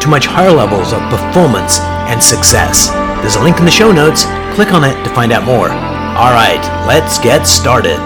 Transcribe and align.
to 0.00 0.08
much 0.08 0.26
higher 0.26 0.52
levels 0.52 0.92
of 0.92 1.00
performance 1.10 1.80
and 2.08 2.22
success. 2.22 2.88
There's 3.20 3.36
a 3.36 3.42
link 3.42 3.58
in 3.58 3.64
the 3.64 3.70
show 3.70 3.92
notes. 3.92 4.24
Click 4.54 4.72
on 4.72 4.84
it 4.84 5.02
to 5.04 5.10
find 5.14 5.32
out 5.32 5.44
more. 5.44 5.70
All 5.70 6.32
right, 6.32 6.62
let's 6.86 7.18
get 7.18 7.46
started. 7.46 7.98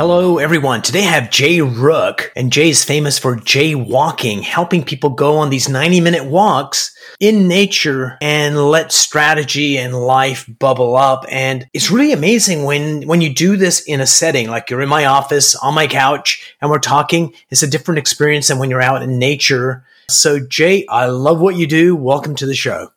Hello, 0.00 0.38
everyone. 0.38 0.80
Today 0.80 1.00
I 1.00 1.10
have 1.10 1.30
Jay 1.30 1.60
Rook, 1.60 2.32
and 2.34 2.50
Jay 2.50 2.70
is 2.70 2.82
famous 2.82 3.18
for 3.18 3.36
jaywalking, 3.36 4.40
helping 4.40 4.82
people 4.82 5.10
go 5.10 5.36
on 5.36 5.50
these 5.50 5.68
90 5.68 6.00
minute 6.00 6.24
walks 6.24 6.96
in 7.20 7.46
nature 7.48 8.16
and 8.22 8.56
let 8.70 8.92
strategy 8.92 9.76
and 9.76 9.94
life 9.94 10.48
bubble 10.58 10.96
up. 10.96 11.26
And 11.28 11.68
it's 11.74 11.90
really 11.90 12.12
amazing 12.12 12.64
when, 12.64 13.06
when 13.06 13.20
you 13.20 13.34
do 13.34 13.58
this 13.58 13.82
in 13.82 14.00
a 14.00 14.06
setting, 14.06 14.48
like 14.48 14.70
you're 14.70 14.80
in 14.80 14.88
my 14.88 15.04
office 15.04 15.54
on 15.54 15.74
my 15.74 15.86
couch 15.86 16.56
and 16.62 16.70
we're 16.70 16.78
talking. 16.78 17.34
It's 17.50 17.62
a 17.62 17.68
different 17.68 17.98
experience 17.98 18.48
than 18.48 18.58
when 18.58 18.70
you're 18.70 18.80
out 18.80 19.02
in 19.02 19.18
nature. 19.18 19.84
So 20.16 20.40
Jay, 20.40 20.86
I 20.88 21.06
love 21.06 21.40
what 21.40 21.56
you 21.56 21.66
do. 21.66 21.96
Welcome 21.96 22.34
to 22.36 22.46
the 22.46 22.54
show. 22.54 22.88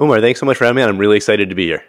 Umar, 0.00 0.20
thanks 0.20 0.40
so 0.40 0.46
much 0.46 0.56
for 0.56 0.64
having 0.64 0.76
me 0.76 0.82
on. 0.82 0.88
I'm 0.88 0.98
really 0.98 1.16
excited 1.16 1.50
to 1.50 1.54
be 1.54 1.66
here 1.66 1.82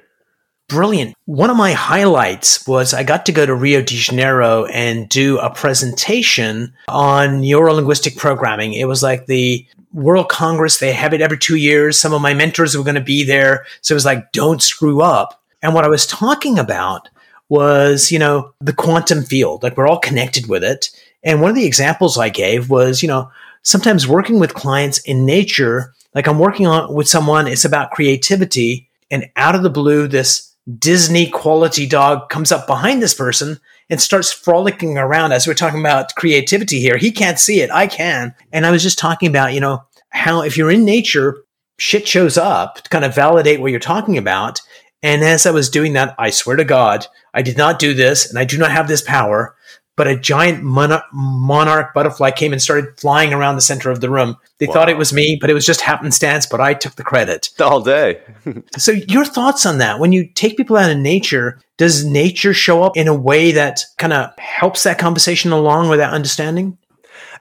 brilliant. 0.72 1.16
One 1.26 1.50
of 1.50 1.58
my 1.58 1.74
highlights 1.74 2.66
was 2.66 2.94
I 2.94 3.04
got 3.04 3.26
to 3.26 3.34
go 3.34 3.46
to 3.46 3.54
Rio 3.54 3.82
de 3.82 3.94
Janeiro 3.94 4.66
and 4.66 5.10
do 5.10 5.38
a 5.40 5.50
presentation 5.50 6.74
on 6.88 7.42
neurolinguistic 7.42 8.18
programming. 8.18 8.74
It 8.74 8.88
was 8.88 9.04
like 9.04 9.26
the 9.26 9.68
World 9.92 10.30
Congress. 10.30 10.80
They 10.80 10.94
have 10.94 11.14
it 11.14 11.22
every 11.22 11.38
two 11.38 11.58
years. 11.58 12.00
Some 12.00 12.14
of 12.14 12.22
my 12.22 12.34
mentors 12.34 12.76
were 12.76 12.86
going 12.86 12.96
to 12.96 13.02
be 13.02 13.26
there. 13.26 13.66
So 13.82 13.94
it 13.94 13.98
was 13.98 14.06
like, 14.06 14.32
don't 14.32 14.62
screw 14.62 15.02
up. 15.02 15.44
And 15.62 15.74
what 15.74 15.84
I 15.84 15.90
was 15.90 16.08
talking 16.08 16.58
about 16.58 17.10
was, 17.50 18.10
you 18.10 18.18
know, 18.18 18.54
the 18.62 18.72
quantum 18.72 19.24
field. 19.24 19.64
Like 19.64 19.76
we're 19.76 19.88
all 19.88 20.00
connected 20.00 20.48
with 20.48 20.64
it. 20.64 20.90
And 21.22 21.42
one 21.42 21.50
of 21.50 21.58
the 21.58 21.66
examples 21.66 22.18
I 22.18 22.30
gave 22.30 22.70
was, 22.70 23.02
you 23.02 23.10
know, 23.10 23.30
sometimes 23.64 24.08
working 24.08 24.40
with 24.40 24.54
clients 24.54 25.00
in 25.00 25.26
nature, 25.26 25.94
like 26.14 26.28
I'm 26.28 26.40
working 26.40 26.68
on 26.68 26.94
with 26.94 27.08
someone, 27.08 27.48
it's 27.48 27.66
about 27.66 27.92
creativity. 27.92 28.90
And 29.10 29.30
out 29.36 29.56
of 29.56 29.64
the 29.64 29.70
blue, 29.70 30.08
this 30.08 30.56
Disney 30.78 31.30
quality 31.30 31.86
dog 31.86 32.30
comes 32.30 32.52
up 32.52 32.68
behind 32.68 33.02
this 33.02 33.14
person 33.14 33.60
and 33.90 34.02
starts 34.02 34.32
frolicking 34.32 34.98
around 34.98 35.32
as 35.32 35.48
we're 35.48 35.54
talking 35.54 35.80
about 35.80 36.16
creativity 36.16 36.80
here. 36.80 36.98
He 36.98 37.12
can't 37.12 37.40
see 37.40 37.62
it. 37.62 37.72
I 37.72 37.88
can. 37.88 38.34
And 38.54 38.66
I 38.66 38.72
was 38.72 38.84
just 38.84 39.00
talking 39.00 39.28
about, 39.28 39.54
you 39.54 39.60
know, 39.60 39.84
how 40.10 40.44
if 40.44 40.58
you're 40.58 40.72
in 40.72 40.86
nature, 40.86 41.44
shit 41.78 42.08
shows 42.08 42.38
up 42.38 42.82
to 42.82 42.90
kind 42.90 43.04
of 43.04 43.16
validate 43.16 43.60
what 43.60 43.72
you're 43.72 43.80
talking 43.80 44.18
about. 44.18 44.62
And 45.04 45.24
as 45.24 45.46
I 45.46 45.52
was 45.52 45.70
doing 45.70 45.94
that, 45.94 46.16
I 46.20 46.30
swear 46.30 46.56
to 46.56 46.64
God, 46.64 47.08
I 47.34 47.42
did 47.42 47.58
not 47.58 47.80
do 47.80 47.94
this 47.94 48.30
and 48.30 48.38
I 48.38 48.46
do 48.46 48.58
not 48.58 48.72
have 48.72 48.88
this 48.88 49.02
power 49.02 49.56
but 50.02 50.08
a 50.08 50.18
giant 50.18 50.64
monarch, 50.64 51.04
monarch 51.14 51.94
butterfly 51.94 52.32
came 52.32 52.52
and 52.52 52.60
started 52.60 53.00
flying 53.00 53.34
around 53.34 53.54
the 53.54 53.62
center 53.62 53.92
of 53.92 54.02
the 54.02 54.10
room. 54.10 54.36
They 54.58 54.66
wow. 54.66 54.74
thought 54.74 54.90
it 54.90 54.98
was 54.98 55.14
me, 55.14 55.38
but 55.40 55.52
it 55.52 55.54
was 55.54 55.64
just 55.64 55.82
happenstance, 55.82 56.48
but 56.48 56.60
I 56.60 56.74
took 56.74 56.96
the 56.96 57.04
credit. 57.04 57.50
All 57.62 57.82
day. 57.82 58.20
so, 58.80 58.94
your 58.94 59.26
thoughts 59.26 59.64
on 59.64 59.78
that? 59.78 60.00
When 60.00 60.12
you 60.12 60.28
take 60.28 60.58
people 60.58 60.76
out 60.76 60.90
of 60.90 60.98
nature, 60.98 61.62
does 61.78 62.04
nature 62.04 62.52
show 62.52 62.82
up 62.82 62.98
in 62.98 63.08
a 63.08 63.14
way 63.14 63.52
that 63.52 63.84
kind 64.00 64.12
of 64.12 64.36
helps 64.40 64.82
that 64.82 64.98
conversation 64.98 65.52
along 65.52 65.90
with 65.90 66.00
that 66.00 66.14
understanding? 66.14 66.80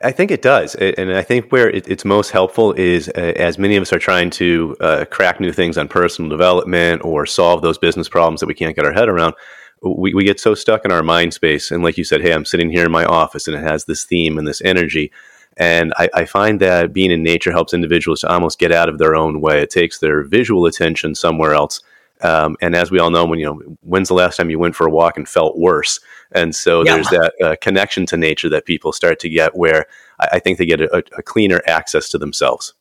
I 0.03 0.12
think 0.12 0.31
it 0.31 0.43
does, 0.43 0.75
and 0.75 1.15
I 1.15 1.22
think 1.22 1.50
where 1.50 1.70
it's 1.70 2.04
most 2.04 2.31
helpful 2.31 2.75
is 2.75 3.09
uh, 3.16 3.32
as 3.37 3.56
many 3.56 3.76
of 3.76 3.81
us 3.81 3.93
are 3.94 3.99
trying 3.99 4.28
to 4.32 4.76
uh, 4.81 5.06
crack 5.06 5.41
new 5.41 5.53
things 5.53 5.78
on 5.78 5.88
personal 5.88 6.28
development 6.28 7.00
or 7.06 7.25
solve 7.25 7.62
those 7.62 7.78
business 7.78 8.10
problems 8.10 8.41
that 8.41 8.47
we 8.47 8.54
can't 8.54 8.76
get 8.76 8.84
our 8.84 8.93
head 8.93 9.09
around 9.09 9.34
we, 9.83 10.15
we 10.15 10.25
get 10.25 10.41
so 10.41 10.55
stuck 10.55 10.85
in 10.85 10.93
our 10.93 11.03
mind 11.03 11.35
space. 11.35 11.71
And 11.71 11.83
like 11.83 11.97
you 11.97 12.05
said, 12.05 12.21
hey, 12.21 12.33
I'm 12.33 12.45
sitting 12.45 12.71
here 12.71 12.85
in 12.85 12.93
my 12.93 13.05
office 13.05 13.49
and 13.49 13.57
it 13.57 13.63
has 13.63 13.85
this 13.85 14.05
theme 14.05 14.39
and 14.39 14.47
this 14.47 14.61
energy. 14.63 15.11
And 15.57 15.93
I, 15.97 16.09
I, 16.15 16.25
find 16.27 16.61
that 16.61 16.93
being 16.93 17.11
in 17.11 17.23
nature 17.23 17.51
helps 17.51 17.75
individuals 17.75 18.21
to 18.21 18.33
almost 18.33 18.59
get 18.59 18.73
out 18.73 18.89
of 18.89 18.99
their 18.99 19.17
own 19.17 19.41
way. 19.41 19.61
It 19.61 19.71
takes 19.71 19.99
their 19.99 20.23
visual 20.23 20.65
attention 20.67 21.15
somewhere 21.15 21.55
else. 21.55 21.83
Um, 22.23 22.57
and 22.61 22.77
as 22.77 22.91
we 22.91 22.99
all 22.99 23.11
know, 23.11 23.25
when 23.25 23.39
you 23.39 23.47
know, 23.47 23.77
when's 23.81 24.09
the 24.09 24.15
last 24.15 24.37
time 24.37 24.51
you 24.51 24.59
went 24.59 24.77
for 24.77 24.87
a 24.87 24.91
walk 24.91 25.17
and 25.17 25.29
felt 25.29 25.59
worse? 25.59 26.01
And 26.33 26.55
so 26.55 26.85
yeah. 26.85 26.95
there's 26.95 27.09
that 27.09 27.35
uh, 27.43 27.57
connection 27.61 28.07
to 28.07 28.17
nature 28.17 28.49
that 28.51 28.67
people 28.67 28.93
start 28.93 29.19
to 29.21 29.29
get, 29.29 29.57
where 29.57 29.87
I, 30.21 30.29
I 30.33 30.39
think 30.39 30.59
they 30.59 30.67
get 30.67 30.81
a, 30.81 31.03
a, 31.17 31.23
cleaner 31.23 31.62
access 31.67 32.09
to 32.11 32.19
themselves. 32.19 32.75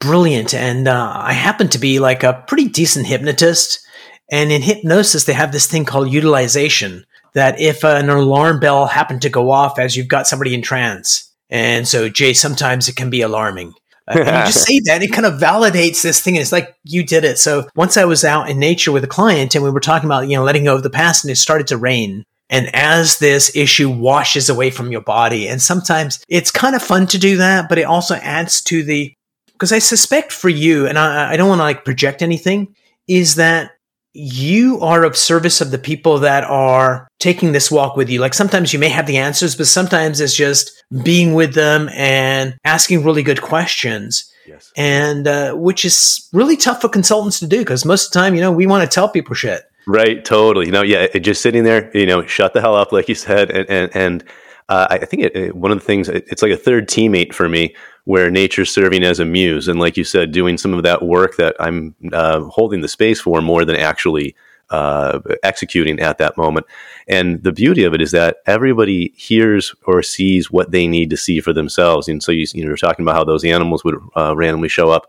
Brilliant. 0.00 0.54
And 0.54 0.88
uh, 0.88 1.12
I 1.14 1.32
happen 1.32 1.68
to 1.68 1.78
be 1.78 2.00
like 2.00 2.24
a 2.24 2.42
pretty 2.46 2.68
decent 2.68 3.06
hypnotist. 3.06 3.86
And 4.32 4.50
in 4.50 4.62
hypnosis, 4.62 5.24
they 5.24 5.34
have 5.34 5.52
this 5.52 5.66
thing 5.66 5.84
called 5.84 6.10
utilization 6.10 7.04
that 7.34 7.60
if 7.60 7.84
an 7.84 8.08
alarm 8.08 8.58
bell 8.60 8.86
happened 8.86 9.22
to 9.22 9.28
go 9.28 9.50
off 9.50 9.78
as 9.78 9.94
you've 9.94 10.08
got 10.08 10.26
somebody 10.26 10.54
in 10.54 10.62
trance, 10.62 11.30
and 11.50 11.86
so 11.86 12.08
Jay, 12.08 12.32
sometimes 12.32 12.88
it 12.88 12.96
can 12.96 13.10
be 13.10 13.20
alarming. 13.20 13.74
Uh, 14.08 14.18
and 14.18 14.26
you 14.26 14.52
just 14.52 14.64
say 14.66 14.80
that, 14.86 15.02
it 15.02 15.12
kind 15.12 15.26
of 15.26 15.38
validates 15.38 16.02
this 16.02 16.20
thing. 16.20 16.34
And 16.36 16.40
It's 16.40 16.50
like 16.50 16.74
you 16.82 17.04
did 17.04 17.24
it. 17.24 17.38
So 17.38 17.68
once 17.76 17.98
I 17.98 18.06
was 18.06 18.24
out 18.24 18.48
in 18.48 18.58
nature 18.58 18.90
with 18.90 19.04
a 19.04 19.08
client 19.08 19.54
and 19.54 19.62
we 19.62 19.70
were 19.70 19.80
talking 19.80 20.08
about, 20.08 20.28
you 20.28 20.36
know, 20.36 20.44
letting 20.44 20.64
go 20.64 20.74
of 20.74 20.82
the 20.82 20.90
past 20.90 21.24
and 21.24 21.30
it 21.30 21.36
started 21.36 21.66
to 21.68 21.76
rain. 21.76 22.24
And 22.48 22.74
as 22.74 23.18
this 23.18 23.54
issue 23.54 23.90
washes 23.90 24.48
away 24.48 24.70
from 24.70 24.90
your 24.90 25.02
body, 25.02 25.46
and 25.46 25.60
sometimes 25.60 26.24
it's 26.28 26.50
kind 26.50 26.74
of 26.74 26.82
fun 26.82 27.06
to 27.08 27.18
do 27.18 27.36
that, 27.36 27.68
but 27.68 27.78
it 27.78 27.84
also 27.84 28.14
adds 28.16 28.62
to 28.64 28.82
the, 28.82 29.14
because 29.52 29.72
I 29.72 29.78
suspect 29.78 30.32
for 30.32 30.48
you, 30.48 30.86
and 30.86 30.98
I, 30.98 31.32
I 31.32 31.36
don't 31.36 31.48
want 31.48 31.60
to 31.60 31.64
like 31.64 31.84
project 31.84 32.20
anything, 32.20 32.74
is 33.08 33.36
that 33.36 33.72
you 34.14 34.78
are 34.80 35.04
of 35.04 35.16
service 35.16 35.60
of 35.60 35.70
the 35.70 35.78
people 35.78 36.18
that 36.18 36.44
are 36.44 37.08
taking 37.18 37.52
this 37.52 37.70
walk 37.70 37.96
with 37.96 38.10
you. 38.10 38.20
Like 38.20 38.34
sometimes 38.34 38.72
you 38.72 38.78
may 38.78 38.88
have 38.88 39.06
the 39.06 39.16
answers, 39.16 39.56
but 39.56 39.66
sometimes 39.66 40.20
it's 40.20 40.34
just 40.34 40.84
being 41.02 41.34
with 41.34 41.54
them 41.54 41.88
and 41.94 42.56
asking 42.64 43.04
really 43.04 43.22
good 43.22 43.40
questions. 43.40 44.30
Yes. 44.46 44.72
And 44.76 45.26
uh, 45.26 45.54
which 45.54 45.84
is 45.84 46.28
really 46.32 46.56
tough 46.56 46.80
for 46.80 46.88
consultants 46.88 47.38
to 47.38 47.46
do 47.46 47.58
because 47.58 47.84
most 47.84 48.06
of 48.06 48.12
the 48.12 48.18
time, 48.18 48.34
you 48.34 48.40
know, 48.40 48.52
we 48.52 48.66
want 48.66 48.88
to 48.88 48.92
tell 48.92 49.08
people 49.08 49.34
shit. 49.34 49.62
Right. 49.86 50.24
Totally. 50.24 50.66
You 50.66 50.72
know, 50.72 50.82
yeah, 50.82 51.06
just 51.18 51.42
sitting 51.42 51.64
there, 51.64 51.96
you 51.96 52.06
know, 52.06 52.26
shut 52.26 52.52
the 52.52 52.60
hell 52.60 52.76
up, 52.76 52.92
like 52.92 53.08
you 53.08 53.14
said. 53.14 53.50
And, 53.50 53.70
and, 53.70 53.96
and 53.96 54.24
uh, 54.72 54.86
I 54.88 55.04
think 55.04 55.24
it, 55.24 55.36
it, 55.36 55.54
one 55.54 55.70
of 55.70 55.78
the 55.78 55.84
things, 55.84 56.08
it, 56.08 56.24
it's 56.28 56.40
like 56.40 56.50
a 56.50 56.56
third 56.56 56.88
teammate 56.88 57.34
for 57.34 57.46
me 57.46 57.74
where 58.04 58.30
nature's 58.30 58.72
serving 58.72 59.02
as 59.04 59.20
a 59.20 59.24
muse. 59.26 59.68
And 59.68 59.78
like 59.78 59.98
you 59.98 60.04
said, 60.04 60.32
doing 60.32 60.56
some 60.56 60.72
of 60.72 60.82
that 60.82 61.02
work 61.02 61.36
that 61.36 61.54
I'm 61.60 61.94
uh, 62.10 62.40
holding 62.44 62.80
the 62.80 62.88
space 62.88 63.20
for 63.20 63.42
more 63.42 63.66
than 63.66 63.76
actually 63.76 64.34
uh, 64.70 65.20
executing 65.42 66.00
at 66.00 66.16
that 66.16 66.38
moment. 66.38 66.64
And 67.06 67.42
the 67.42 67.52
beauty 67.52 67.84
of 67.84 67.92
it 67.92 68.00
is 68.00 68.12
that 68.12 68.38
everybody 68.46 69.12
hears 69.14 69.74
or 69.84 70.02
sees 70.02 70.50
what 70.50 70.70
they 70.70 70.86
need 70.86 71.10
to 71.10 71.18
see 71.18 71.40
for 71.40 71.52
themselves. 71.52 72.08
And 72.08 72.22
so 72.22 72.32
you, 72.32 72.46
you 72.54 72.62
know, 72.62 72.68
you're 72.68 72.78
talking 72.78 73.04
about 73.04 73.16
how 73.16 73.24
those 73.24 73.44
animals 73.44 73.84
would 73.84 73.98
uh, 74.16 74.34
randomly 74.34 74.70
show 74.70 74.88
up. 74.88 75.06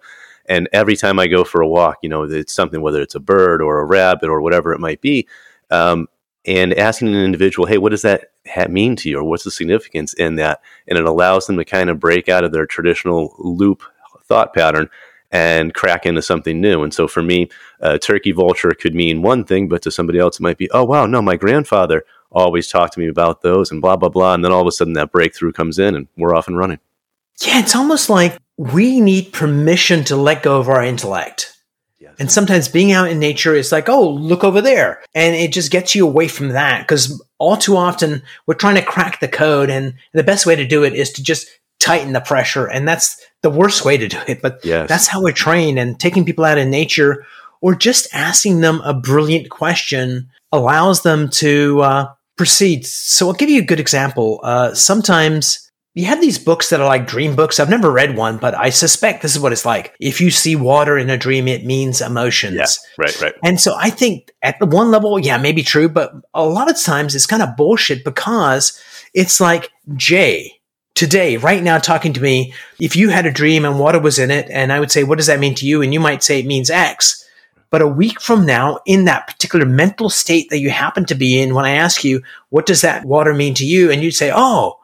And 0.47 0.67
every 0.73 0.97
time 0.97 1.19
I 1.19 1.27
go 1.27 1.45
for 1.45 1.61
a 1.61 1.67
walk, 1.69 1.99
you 2.03 2.09
know, 2.09 2.23
it's 2.23 2.53
something, 2.53 2.81
whether 2.81 3.01
it's 3.01 3.15
a 3.15 3.21
bird 3.21 3.61
or 3.61 3.79
a 3.79 3.85
rabbit 3.85 4.27
or 4.27 4.41
whatever 4.41 4.73
it 4.73 4.81
might 4.81 4.99
be, 4.99 5.25
um, 5.71 6.09
and 6.45 6.73
asking 6.73 7.07
an 7.15 7.23
individual, 7.23 7.65
hey, 7.65 7.77
what 7.77 7.91
does 7.91 8.01
that 8.01 8.32
mean 8.69 8.95
to 8.97 9.09
you, 9.09 9.19
or 9.19 9.23
what's 9.23 9.43
the 9.43 9.51
significance 9.51 10.13
in 10.13 10.35
that? 10.35 10.61
And 10.87 10.97
it 10.97 11.05
allows 11.05 11.47
them 11.47 11.57
to 11.57 11.65
kind 11.65 11.89
of 11.89 11.99
break 11.99 12.29
out 12.29 12.43
of 12.43 12.51
their 12.51 12.65
traditional 12.65 13.35
loop 13.39 13.83
thought 14.23 14.53
pattern 14.53 14.89
and 15.31 15.73
crack 15.73 16.05
into 16.05 16.21
something 16.21 16.61
new. 16.61 16.83
And 16.83 16.93
so 16.93 17.07
for 17.07 17.23
me, 17.23 17.49
uh, 17.81 17.97
turkey 17.97 18.31
vulture 18.31 18.71
could 18.71 18.93
mean 18.93 19.23
one 19.23 19.43
thing, 19.43 19.67
but 19.67 19.81
to 19.81 19.91
somebody 19.91 20.19
else, 20.19 20.39
it 20.39 20.43
might 20.43 20.57
be, 20.59 20.69
oh, 20.71 20.83
wow, 20.83 21.07
no, 21.07 21.21
my 21.21 21.35
grandfather 21.35 22.05
always 22.31 22.67
talked 22.67 22.93
to 22.93 22.99
me 22.99 23.07
about 23.07 23.41
those 23.41 23.71
and 23.71 23.81
blah, 23.81 23.95
blah, 23.95 24.09
blah. 24.09 24.33
And 24.33 24.45
then 24.45 24.51
all 24.51 24.61
of 24.61 24.67
a 24.67 24.71
sudden 24.71 24.93
that 24.93 25.11
breakthrough 25.11 25.51
comes 25.51 25.79
in 25.79 25.95
and 25.95 26.07
we're 26.17 26.35
off 26.35 26.47
and 26.47 26.57
running. 26.57 26.79
Yeah, 27.41 27.59
it's 27.59 27.75
almost 27.75 28.09
like 28.09 28.37
we 28.57 29.01
need 29.01 29.33
permission 29.33 30.03
to 30.05 30.15
let 30.15 30.43
go 30.43 30.59
of 30.59 30.69
our 30.69 30.83
intellect. 30.83 31.52
And 32.19 32.31
sometimes 32.31 32.67
being 32.67 32.91
out 32.91 33.09
in 33.09 33.19
nature 33.19 33.55
is 33.55 33.71
like, 33.71 33.89
oh, 33.89 34.09
look 34.09 34.43
over 34.43 34.61
there. 34.61 35.03
And 35.13 35.35
it 35.35 35.51
just 35.51 35.71
gets 35.71 35.95
you 35.95 36.07
away 36.07 36.27
from 36.27 36.49
that 36.49 36.81
because 36.81 37.21
all 37.37 37.57
too 37.57 37.75
often 37.75 38.23
we're 38.45 38.53
trying 38.55 38.75
to 38.75 38.81
crack 38.81 39.19
the 39.19 39.27
code. 39.27 39.69
And 39.69 39.95
the 40.13 40.23
best 40.23 40.45
way 40.45 40.55
to 40.55 40.67
do 40.67 40.83
it 40.83 40.93
is 40.93 41.11
to 41.13 41.23
just 41.23 41.47
tighten 41.79 42.13
the 42.13 42.21
pressure. 42.21 42.65
And 42.65 42.87
that's 42.87 43.19
the 43.41 43.49
worst 43.49 43.83
way 43.85 43.97
to 43.97 44.07
do 44.07 44.19
it. 44.27 44.41
But 44.41 44.59
yes. 44.63 44.87
that's 44.87 45.07
how 45.07 45.21
we're 45.21 45.33
trained. 45.33 45.79
And 45.79 45.99
taking 45.99 46.25
people 46.25 46.45
out 46.45 46.57
in 46.57 46.69
nature 46.69 47.25
or 47.61 47.75
just 47.75 48.07
asking 48.13 48.61
them 48.61 48.81
a 48.81 48.93
brilliant 48.93 49.49
question 49.49 50.29
allows 50.51 51.03
them 51.03 51.29
to 51.29 51.81
uh, 51.81 52.13
proceed. 52.37 52.85
So 52.85 53.27
I'll 53.27 53.33
give 53.33 53.49
you 53.49 53.61
a 53.61 53.65
good 53.65 53.79
example. 53.79 54.39
Uh, 54.43 54.73
sometimes 54.73 55.71
you 55.95 56.05
have 56.05 56.21
these 56.21 56.39
books 56.39 56.69
that 56.69 56.79
are 56.79 56.87
like 56.87 57.05
dream 57.05 57.35
books. 57.35 57.59
I've 57.59 57.69
never 57.69 57.91
read 57.91 58.17
one, 58.17 58.37
but 58.37 58.55
I 58.55 58.71
suspect 58.71 59.21
this 59.21 59.35
is 59.35 59.39
what 59.39 59.51
it's 59.51 59.65
like. 59.65 59.95
If 59.99 60.21
you 60.21 60.31
see 60.31 60.55
water 60.55 60.97
in 60.97 61.09
a 61.09 61.17
dream, 61.17 61.47
it 61.47 61.65
means 61.65 62.01
emotions. 62.01 62.55
Yeah, 62.55 62.65
right, 63.03 63.21
right. 63.21 63.33
And 63.43 63.61
so 63.61 63.75
I 63.77 63.91
think 63.91 64.31
at 64.41 64.59
the 64.59 64.65
one 64.65 64.89
level, 64.89 65.19
yeah, 65.19 65.37
maybe 65.37 65.61
true, 65.61 65.87
but 65.87 66.13
a 66.33 66.45
lot 66.45 66.69
of 66.69 66.81
times 66.81 67.13
it's 67.13 67.27
kind 67.27 67.43
of 67.43 67.55
bullshit 67.55 68.03
because 68.03 68.81
it's 69.13 69.39
like 69.39 69.69
Jay 69.95 70.59
today, 70.95 71.37
right 71.37 71.61
now, 71.61 71.77
talking 71.77 72.13
to 72.13 72.21
me. 72.21 72.53
If 72.79 72.95
you 72.95 73.09
had 73.09 73.27
a 73.27 73.31
dream 73.31 73.65
and 73.65 73.79
water 73.79 73.99
was 73.99 74.17
in 74.17 74.31
it, 74.31 74.49
and 74.49 74.73
I 74.73 74.79
would 74.79 74.91
say, 74.91 75.03
what 75.03 75.17
does 75.17 75.27
that 75.27 75.39
mean 75.39 75.55
to 75.55 75.67
you? 75.67 75.81
And 75.81 75.93
you 75.93 75.99
might 75.99 76.23
say 76.23 76.39
it 76.39 76.45
means 76.45 76.69
X. 76.69 77.19
But 77.69 77.81
a 77.81 77.87
week 77.87 78.21
from 78.21 78.45
now, 78.45 78.79
in 78.85 79.05
that 79.05 79.27
particular 79.27 79.65
mental 79.65 80.09
state 80.09 80.49
that 80.49 80.59
you 80.59 80.69
happen 80.69 81.05
to 81.05 81.15
be 81.15 81.41
in, 81.41 81.55
when 81.55 81.65
I 81.65 81.71
ask 81.71 82.03
you, 82.03 82.21
what 82.49 82.67
does 82.67 82.81
that 82.81 83.05
water 83.05 83.33
mean 83.33 83.55
to 83.55 83.65
you? 83.65 83.91
And 83.91 84.03
you'd 84.03 84.11
say, 84.11 84.31
oh, 84.33 84.79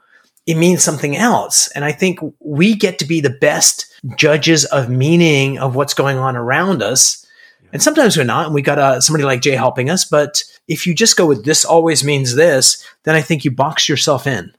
it 0.50 0.58
means 0.58 0.84
something 0.84 1.16
else. 1.16 1.68
And 1.76 1.86
I 1.86 1.92
think 1.92 2.20
we 2.40 2.74
get 2.74 2.98
to 3.00 3.06
be 3.06 3.22
the 3.22 3.30
best 3.30 3.86
judges 4.16 4.66
of 4.66 4.90
meaning 4.90 5.60
of 5.60 5.76
what's 5.76 5.94
going 5.94 6.18
on 6.18 6.36
around 6.36 6.82
us. 6.82 7.24
And 7.72 7.84
sometimes 7.84 8.18
we're 8.18 8.24
not, 8.24 8.48
and 8.48 8.56
we 8.56 8.64
got 8.64 8.80
uh, 8.80 9.00
somebody 9.00 9.26
like 9.26 9.42
Jay 9.44 9.56
helping 9.56 9.92
us. 9.92 10.06
But 10.06 10.44
if 10.68 10.88
you 10.88 10.96
just 10.96 11.18
go 11.18 11.28
with 11.28 11.46
this 11.46 11.64
always 11.64 12.04
means 12.04 12.34
this, 12.34 12.84
then 13.04 13.14
I 13.14 13.22
think 13.22 13.46
you 13.46 13.52
box 13.52 13.88
yourself 13.88 14.26
in. 14.26 14.52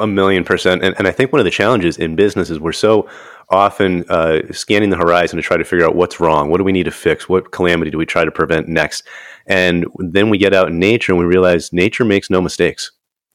A 0.00 0.06
million 0.08 0.42
percent. 0.42 0.82
And, 0.82 0.96
and 0.98 1.06
I 1.06 1.12
think 1.12 1.30
one 1.30 1.38
of 1.38 1.44
the 1.44 1.52
challenges 1.52 1.96
in 1.96 2.16
business 2.16 2.50
is 2.50 2.58
we're 2.58 2.72
so 2.72 3.08
often 3.50 4.04
uh, 4.10 4.40
scanning 4.50 4.90
the 4.90 4.96
horizon 4.96 5.36
to 5.36 5.44
try 5.44 5.56
to 5.56 5.64
figure 5.64 5.86
out 5.86 5.94
what's 5.94 6.18
wrong. 6.18 6.50
What 6.50 6.58
do 6.58 6.64
we 6.64 6.72
need 6.72 6.86
to 6.86 6.90
fix? 6.90 7.28
What 7.28 7.52
calamity 7.52 7.92
do 7.92 7.98
we 7.98 8.06
try 8.06 8.24
to 8.24 8.32
prevent 8.32 8.66
next? 8.66 9.04
And 9.46 9.86
then 9.96 10.28
we 10.28 10.38
get 10.38 10.54
out 10.54 10.70
in 10.70 10.80
nature 10.80 11.12
and 11.12 11.20
we 11.20 11.24
realize 11.24 11.72
nature 11.72 12.04
makes 12.04 12.30
no 12.30 12.40
mistakes. 12.40 12.90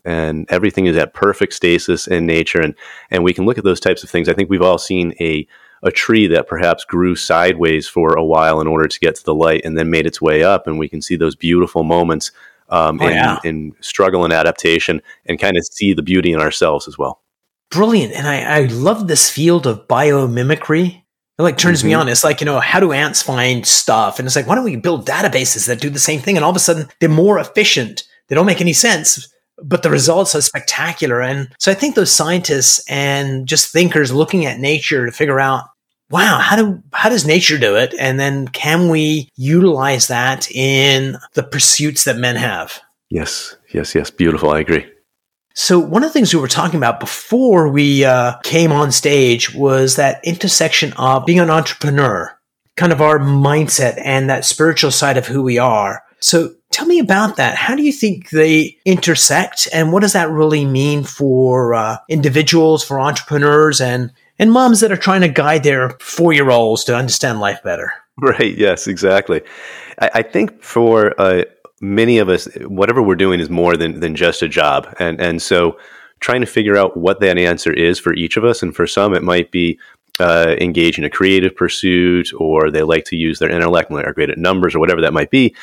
And 0.06 0.46
everything 0.50 0.86
is 0.86 0.98
at 0.98 1.14
perfect 1.14 1.54
stasis 1.54 2.08
in 2.08 2.26
nature. 2.26 2.62
And, 2.62 2.76
and 3.10 3.24
we 3.24 3.34
can 3.34 3.46
look 3.46 3.58
at 3.58 3.64
those 3.64 3.80
types 3.80 4.04
of 4.04 4.10
things. 4.10 4.30
I 4.30 4.34
think 4.34 4.50
we've 4.50 4.62
all 4.62 4.78
seen 4.78 5.14
a, 5.20 5.48
a 5.84 5.92
tree 5.92 6.28
that 6.28 6.48
perhaps 6.48 6.86
grew 6.86 7.16
sideways 7.16 7.88
for 7.88 8.14
a 8.16 8.24
while 8.24 8.62
in 8.62 8.68
order 8.68 8.88
to 8.88 9.00
get 9.00 9.16
to 9.16 9.24
the 9.24 9.36
light 9.36 9.62
and 9.66 9.78
then 9.78 9.90
made 9.90 10.06
its 10.06 10.22
way 10.22 10.44
up. 10.44 10.68
And 10.68 10.78
we 10.78 10.88
can 10.88 11.02
see 11.02 11.16
those 11.16 11.36
beautiful 11.36 11.84
moments 11.84 12.32
um, 12.70 13.00
oh, 13.02 13.08
in, 13.08 13.14
yeah. 13.14 13.40
in 13.44 13.74
struggle 13.82 14.24
and 14.24 14.34
adaptation 14.34 15.02
and 15.26 15.40
kind 15.40 15.58
of 15.58 15.66
see 15.66 15.94
the 15.94 16.02
beauty 16.02 16.32
in 16.32 16.40
ourselves 16.40 16.88
as 16.88 16.98
well 16.98 17.22
brilliant. 17.76 18.14
And 18.14 18.28
I, 18.28 18.42
I 18.42 18.66
love 18.66 19.08
this 19.08 19.30
field 19.30 19.68
of 19.68 19.88
biomimicry. 19.88 21.02
It 21.38 21.42
like 21.42 21.58
turns 21.58 21.80
mm-hmm. 21.80 21.88
me 21.90 21.94
on. 21.96 22.08
It's 22.08 22.24
like, 22.24 22.40
you 22.40 22.46
know, 22.46 22.60
how 22.60 22.80
do 22.80 22.94
ants 22.94 23.22
find 23.22 23.66
stuff? 23.66 24.18
And 24.18 24.26
it's 24.26 24.36
like, 24.36 24.48
why 24.48 24.56
don't 24.56 24.64
we 24.64 24.78
build 24.78 25.06
databases 25.06 25.68
that 25.68 25.82
do 25.82 25.90
the 25.90 26.00
same 26.00 26.22
thing? 26.22 26.38
And 26.38 26.46
all 26.46 26.52
of 26.52 26.56
a 26.56 26.62
sudden 26.62 26.88
they're 27.00 27.10
more 27.10 27.38
efficient. 27.38 28.04
They 28.28 28.36
don't 28.36 28.46
make 28.46 28.62
any 28.62 28.74
sense, 28.74 29.32
but 29.64 29.84
the 29.84 29.90
results 29.90 30.36
are 30.36 30.42
spectacular. 30.42 31.22
And 31.22 31.50
so 31.60 31.72
I 31.72 31.76
think 31.76 31.96
those 31.96 32.12
scientists 32.12 32.84
and 32.90 33.48
just 33.48 33.72
thinkers 33.72 34.12
looking 34.12 34.46
at 34.46 34.60
nature 34.60 35.06
to 35.06 35.12
figure 35.12 35.40
out, 35.40 35.66
wow, 36.10 36.40
how 36.40 36.56
do, 36.56 36.84
how 36.94 37.10
does 37.10 37.26
nature 37.26 37.58
do 37.58 37.76
it? 37.76 37.94
And 38.00 38.20
then 38.20 38.48
can 38.50 38.90
we 38.90 39.30
utilize 39.36 40.08
that 40.08 40.52
in 40.52 41.18
the 41.34 41.44
pursuits 41.44 42.04
that 42.04 42.18
men 42.18 42.36
have? 42.36 42.82
Yes, 43.10 43.56
yes, 43.74 43.96
yes. 43.96 44.10
Beautiful. 44.10 44.52
I 44.52 44.60
agree. 44.60 44.86
So 45.58 45.80
one 45.80 46.04
of 46.04 46.10
the 46.10 46.14
things 46.14 46.34
we 46.34 46.42
were 46.42 46.50
talking 46.50 46.78
about 46.78 47.00
before 47.00 47.70
we 47.70 48.04
uh, 48.04 48.38
came 48.44 48.74
on 48.74 48.92
stage 48.92 49.56
was 49.56 49.96
that 49.96 50.20
intersection 50.26 50.92
of 50.94 51.26
being 51.26 51.40
an 51.40 51.50
entrepreneur, 51.50 52.38
kind 52.76 52.92
of 52.92 53.02
our 53.02 53.20
mindset 53.20 54.00
and 54.04 54.30
that 54.30 54.44
spiritual 54.44 54.92
side 54.92 55.18
of 55.18 55.28
who 55.28 55.42
we 55.42 55.58
are. 55.58 56.04
So 56.20 56.56
tell 56.76 56.86
me 56.86 57.00
about 57.00 57.38
that. 57.38 57.56
How 57.56 57.74
do 57.74 57.84
you 57.84 57.94
think 57.94 58.32
they 58.32 58.78
intersect, 58.84 59.70
and 59.72 59.94
what 59.94 60.02
does 60.02 60.12
that 60.12 60.30
really 60.30 60.66
mean 60.66 61.06
for 61.06 61.74
uh, 61.74 61.98
individuals, 62.10 62.84
for 62.84 63.00
entrepreneurs, 63.00 63.80
and 63.80 64.12
and 64.38 64.52
moms 64.52 64.82
that 64.82 64.92
are 64.92 64.98
trying 64.98 65.22
to 65.22 65.30
guide 65.30 65.64
their 65.64 65.92
four 66.02 66.34
year 66.34 66.50
olds 66.50 66.84
to 66.84 66.96
understand 66.96 67.40
life 67.40 67.64
better? 67.64 67.94
Right. 68.18 68.58
Yes. 68.58 68.88
Exactly. 68.88 69.42
I, 70.02 70.12
I 70.16 70.22
think 70.22 70.62
for 70.62 71.20
uh, 71.20 71.44
many 71.80 72.18
of 72.18 72.28
us, 72.28 72.48
whatever 72.66 73.02
we're 73.02 73.16
doing 73.16 73.40
is 73.40 73.50
more 73.50 73.78
than 73.78 74.02
than 74.02 74.14
just 74.14 74.42
a 74.42 74.50
job, 74.50 74.94
and 75.00 75.22
and 75.22 75.42
so 75.42 75.78
trying 76.20 76.42
to 76.42 76.48
figure 76.48 76.76
out 76.76 76.98
what 76.98 77.22
that 77.22 77.38
answer 77.38 77.72
is 77.72 78.00
for 78.00 78.14
each 78.14 78.36
of 78.36 78.44
us, 78.44 78.62
and 78.62 78.76
for 78.76 78.86
some 78.86 79.14
it 79.14 79.24
might 79.24 79.50
be 79.50 79.80
uh, 80.20 80.56
engage 80.60 80.98
in 80.98 81.06
a 81.06 81.10
creative 81.10 81.56
pursuit, 81.56 82.32
or 82.38 82.70
they 82.70 82.84
like 82.84 83.06
to 83.06 83.16
use 83.16 83.40
their 83.40 83.50
intellect, 83.50 83.90
and 83.90 84.00
are 84.04 84.14
great 84.14 84.30
at 84.30 84.38
numbers, 84.38 84.76
or 84.76 84.80
whatever 84.80 85.02
that 85.02 85.14
might 85.14 85.32
be. 85.32 85.56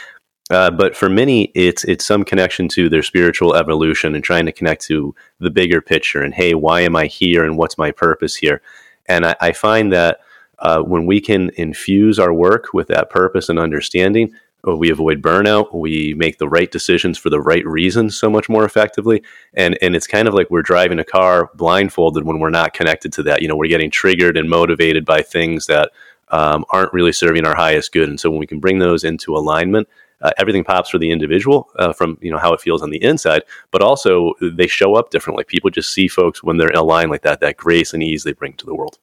Uh, 0.53 0.71
but 0.71 0.95
for 0.95 1.09
many, 1.09 1.45
it's 1.55 1.83
it's 1.85 2.05
some 2.05 2.25
connection 2.25 2.69
to 2.69 2.89
their 2.91 3.03
spiritual 3.03 3.55
evolution 3.55 4.15
and 4.15 4.23
trying 4.23 4.45
to 4.45 4.53
connect 4.53 4.83
to 4.83 5.15
the 5.41 5.51
bigger 5.51 5.81
picture. 5.81 6.21
And 6.21 6.35
hey, 6.35 6.55
why 6.55 6.83
am 6.83 6.95
I 6.95 7.07
here? 7.07 7.43
And 7.43 7.57
what's 7.57 7.79
my 7.79 7.91
purpose 7.91 8.37
here? 8.37 8.61
And 9.07 9.25
I, 9.25 9.35
I 9.41 9.53
find 9.53 9.93
that 9.93 10.21
uh, 10.59 10.83
when 10.83 11.07
we 11.07 11.21
can 11.21 11.51
infuse 11.57 12.19
our 12.19 12.35
work 12.35 12.75
with 12.75 12.89
that 12.89 13.09
purpose 13.11 13.49
and 13.49 13.59
understanding, 13.59 14.35
we 14.65 14.91
avoid 14.91 15.21
burnout 15.21 15.75
we 15.75 16.15
make 16.15 16.39
the 16.39 16.49
right 16.49 16.71
decisions 16.71 17.19
for 17.19 17.31
the 17.31 17.41
right 17.41 17.67
reasons 17.67 18.17
so 18.17 18.31
much 18.31 18.49
more 18.49 18.65
effectively 18.65 19.23
and 19.55 19.77
and 19.83 19.97
it's 19.97 20.07
kind 20.07 20.29
of 20.29 20.35
like 20.35 20.49
we're 20.51 20.63
driving 20.63 21.01
a 21.01 21.05
car 21.05 21.51
blindfolded 21.55 22.25
when 22.25 22.39
we're 22.39 22.51
not 22.51 22.73
connected 22.73 23.13
to 23.13 23.25
that 23.25 23.43
you 23.43 23.49
know 23.49 23.57
we're 23.57 23.69
getting 23.69 23.91
triggered 23.91 24.37
and 24.37 24.49
motivated 24.49 25.05
by 25.05 25.21
things 25.21 25.67
that 25.67 25.91
um, 26.29 26.65
aren't 26.71 26.93
really 26.93 27.13
serving 27.13 27.45
our 27.45 27.57
highest 27.57 27.93
good 27.93 28.09
and 28.09 28.21
so 28.21 28.31
when 28.31 28.39
we 28.39 28.47
can 28.47 28.61
bring 28.61 28.79
those 28.79 29.03
into 29.03 29.35
alignment 29.35 29.89
uh, 30.23 30.31
everything 30.39 30.65
pops 30.65 30.91
for 30.91 30.99
the 30.99 31.11
individual 31.11 31.71
uh, 31.77 31.93
from 31.93 32.19
you 32.21 32.31
know 32.31 32.39
how 32.39 32.53
it 32.53 32.61
feels 32.61 32.83
on 32.83 32.91
the 32.91 33.03
inside 33.03 33.43
but 33.71 33.83
also 33.83 34.33
they 34.41 34.67
show 34.67 34.95
up 34.95 35.11
differently 35.11 35.45
people 35.45 35.71
just 35.71 35.93
see 35.93 36.09
folks 36.09 36.43
when 36.43 36.57
they're 36.57 36.71
aligned 36.71 37.11
like 37.11 37.23
that 37.23 37.41
that 37.41 37.57
grace 37.57 37.93
and 37.93 38.03
ease 38.03 38.25
they 38.25 38.33
bring 38.33 38.53
to 38.55 38.67
the 38.67 38.75
world 38.75 38.99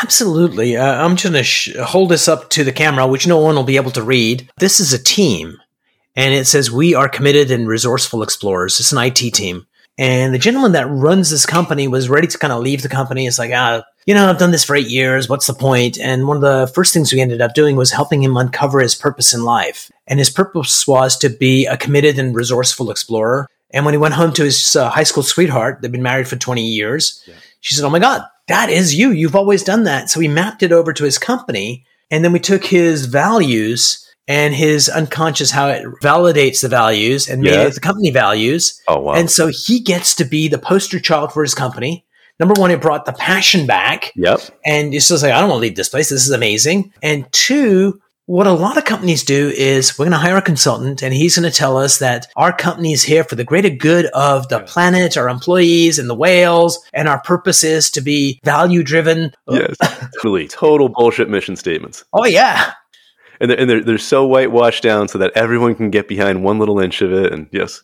Absolutely. 0.00 0.76
Uh, 0.76 1.04
I'm 1.04 1.16
just 1.16 1.24
going 1.24 1.34
to 1.34 1.42
sh- 1.42 1.76
hold 1.76 2.10
this 2.10 2.26
up 2.26 2.48
to 2.50 2.64
the 2.64 2.72
camera, 2.72 3.06
which 3.06 3.26
no 3.26 3.38
one 3.38 3.54
will 3.54 3.62
be 3.62 3.76
able 3.76 3.90
to 3.90 4.02
read. 4.02 4.48
This 4.56 4.80
is 4.80 4.92
a 4.92 5.02
team, 5.02 5.58
and 6.16 6.32
it 6.32 6.46
says, 6.46 6.70
We 6.70 6.94
are 6.94 7.08
committed 7.08 7.50
and 7.50 7.68
resourceful 7.68 8.22
explorers. 8.22 8.80
It's 8.80 8.92
an 8.92 8.98
IT 8.98 9.34
team. 9.34 9.66
And 10.02 10.34
the 10.34 10.38
gentleman 10.38 10.72
that 10.72 10.88
runs 10.88 11.30
this 11.30 11.46
company 11.46 11.86
was 11.86 12.08
ready 12.08 12.26
to 12.26 12.36
kind 12.36 12.52
of 12.52 12.60
leave 12.60 12.82
the 12.82 12.88
company. 12.88 13.28
It's 13.28 13.38
like, 13.38 13.52
ah, 13.54 13.84
you 14.04 14.14
know, 14.14 14.28
I've 14.28 14.38
done 14.38 14.50
this 14.50 14.64
for 14.64 14.74
eight 14.74 14.88
years. 14.88 15.28
What's 15.28 15.46
the 15.46 15.54
point? 15.54 15.96
And 15.96 16.26
one 16.26 16.38
of 16.38 16.42
the 16.42 16.66
first 16.74 16.92
things 16.92 17.12
we 17.12 17.20
ended 17.20 17.40
up 17.40 17.54
doing 17.54 17.76
was 17.76 17.92
helping 17.92 18.20
him 18.20 18.36
uncover 18.36 18.80
his 18.80 18.96
purpose 18.96 19.32
in 19.32 19.44
life. 19.44 19.92
And 20.08 20.18
his 20.18 20.28
purpose 20.28 20.88
was 20.88 21.16
to 21.18 21.28
be 21.28 21.66
a 21.66 21.76
committed 21.76 22.18
and 22.18 22.34
resourceful 22.34 22.90
explorer. 22.90 23.46
And 23.70 23.84
when 23.84 23.94
he 23.94 23.98
went 23.98 24.14
home 24.14 24.32
to 24.32 24.42
his 24.42 24.74
uh, 24.74 24.90
high 24.90 25.04
school 25.04 25.22
sweetheart, 25.22 25.82
they'd 25.82 25.92
been 25.92 26.02
married 26.02 26.26
for 26.26 26.34
20 26.34 26.66
years, 26.66 27.22
yeah. 27.28 27.34
she 27.60 27.76
said, 27.76 27.84
Oh 27.84 27.90
my 27.90 28.00
God, 28.00 28.22
that 28.48 28.70
is 28.70 28.96
you. 28.96 29.12
You've 29.12 29.36
always 29.36 29.62
done 29.62 29.84
that. 29.84 30.10
So 30.10 30.18
we 30.18 30.26
mapped 30.26 30.64
it 30.64 30.72
over 30.72 30.92
to 30.92 31.04
his 31.04 31.16
company. 31.16 31.86
And 32.10 32.24
then 32.24 32.32
we 32.32 32.40
took 32.40 32.64
his 32.64 33.06
values 33.06 34.01
and 34.28 34.54
his 34.54 34.88
unconscious, 34.88 35.50
how 35.50 35.68
it 35.68 35.84
validates 36.02 36.62
the 36.62 36.68
values 36.68 37.28
and 37.28 37.42
made 37.42 37.54
it 37.54 37.74
the 37.74 37.80
company 37.80 38.10
values. 38.10 38.80
Oh, 38.88 39.00
wow. 39.00 39.14
And 39.14 39.30
so 39.30 39.50
he 39.52 39.80
gets 39.80 40.14
to 40.16 40.24
be 40.24 40.48
the 40.48 40.58
poster 40.58 41.00
child 41.00 41.32
for 41.32 41.42
his 41.42 41.54
company. 41.54 42.06
Number 42.38 42.54
one, 42.60 42.70
it 42.70 42.80
brought 42.80 43.04
the 43.04 43.12
passion 43.12 43.66
back. 43.66 44.12
Yep. 44.16 44.40
And 44.64 44.94
it's 44.94 45.08
just 45.08 45.22
like, 45.22 45.32
I 45.32 45.40
don't 45.40 45.50
want 45.50 45.58
to 45.58 45.62
leave 45.62 45.76
this 45.76 45.88
place. 45.88 46.08
This 46.08 46.24
is 46.24 46.30
amazing. 46.30 46.92
And 47.02 47.30
two, 47.32 48.00
what 48.26 48.46
a 48.46 48.52
lot 48.52 48.78
of 48.78 48.84
companies 48.84 49.24
do 49.24 49.50
is 49.50 49.98
we're 49.98 50.06
going 50.06 50.12
to 50.12 50.18
hire 50.18 50.36
a 50.36 50.42
consultant 50.42 51.02
and 51.02 51.12
he's 51.12 51.36
going 51.36 51.50
to 51.50 51.56
tell 51.56 51.76
us 51.76 51.98
that 51.98 52.28
our 52.36 52.52
company 52.52 52.92
is 52.92 53.02
here 53.02 53.24
for 53.24 53.34
the 53.34 53.44
greater 53.44 53.70
good 53.70 54.06
of 54.06 54.48
the 54.48 54.60
planet, 54.60 55.16
our 55.16 55.28
employees 55.28 55.98
and 55.98 56.08
the 56.08 56.14
whales. 56.14 56.78
And 56.92 57.08
our 57.08 57.20
purpose 57.20 57.64
is 57.64 57.90
to 57.90 58.00
be 58.00 58.40
value 58.44 58.82
driven. 58.82 59.34
Yes, 59.48 59.76
totally. 60.22 60.48
Total 60.48 60.88
bullshit 60.88 61.28
mission 61.28 61.56
statements. 61.56 62.04
Oh, 62.12 62.24
yeah. 62.24 62.72
And 63.42 63.50
they're, 63.50 63.58
and 63.58 63.68
they're, 63.68 63.82
they're 63.82 63.98
so 63.98 64.24
whitewashed 64.24 64.84
down 64.84 65.08
so 65.08 65.18
that 65.18 65.32
everyone 65.34 65.74
can 65.74 65.90
get 65.90 66.06
behind 66.06 66.44
one 66.44 66.60
little 66.60 66.78
inch 66.78 67.02
of 67.02 67.12
it. 67.12 67.32
And 67.32 67.48
yes. 67.50 67.82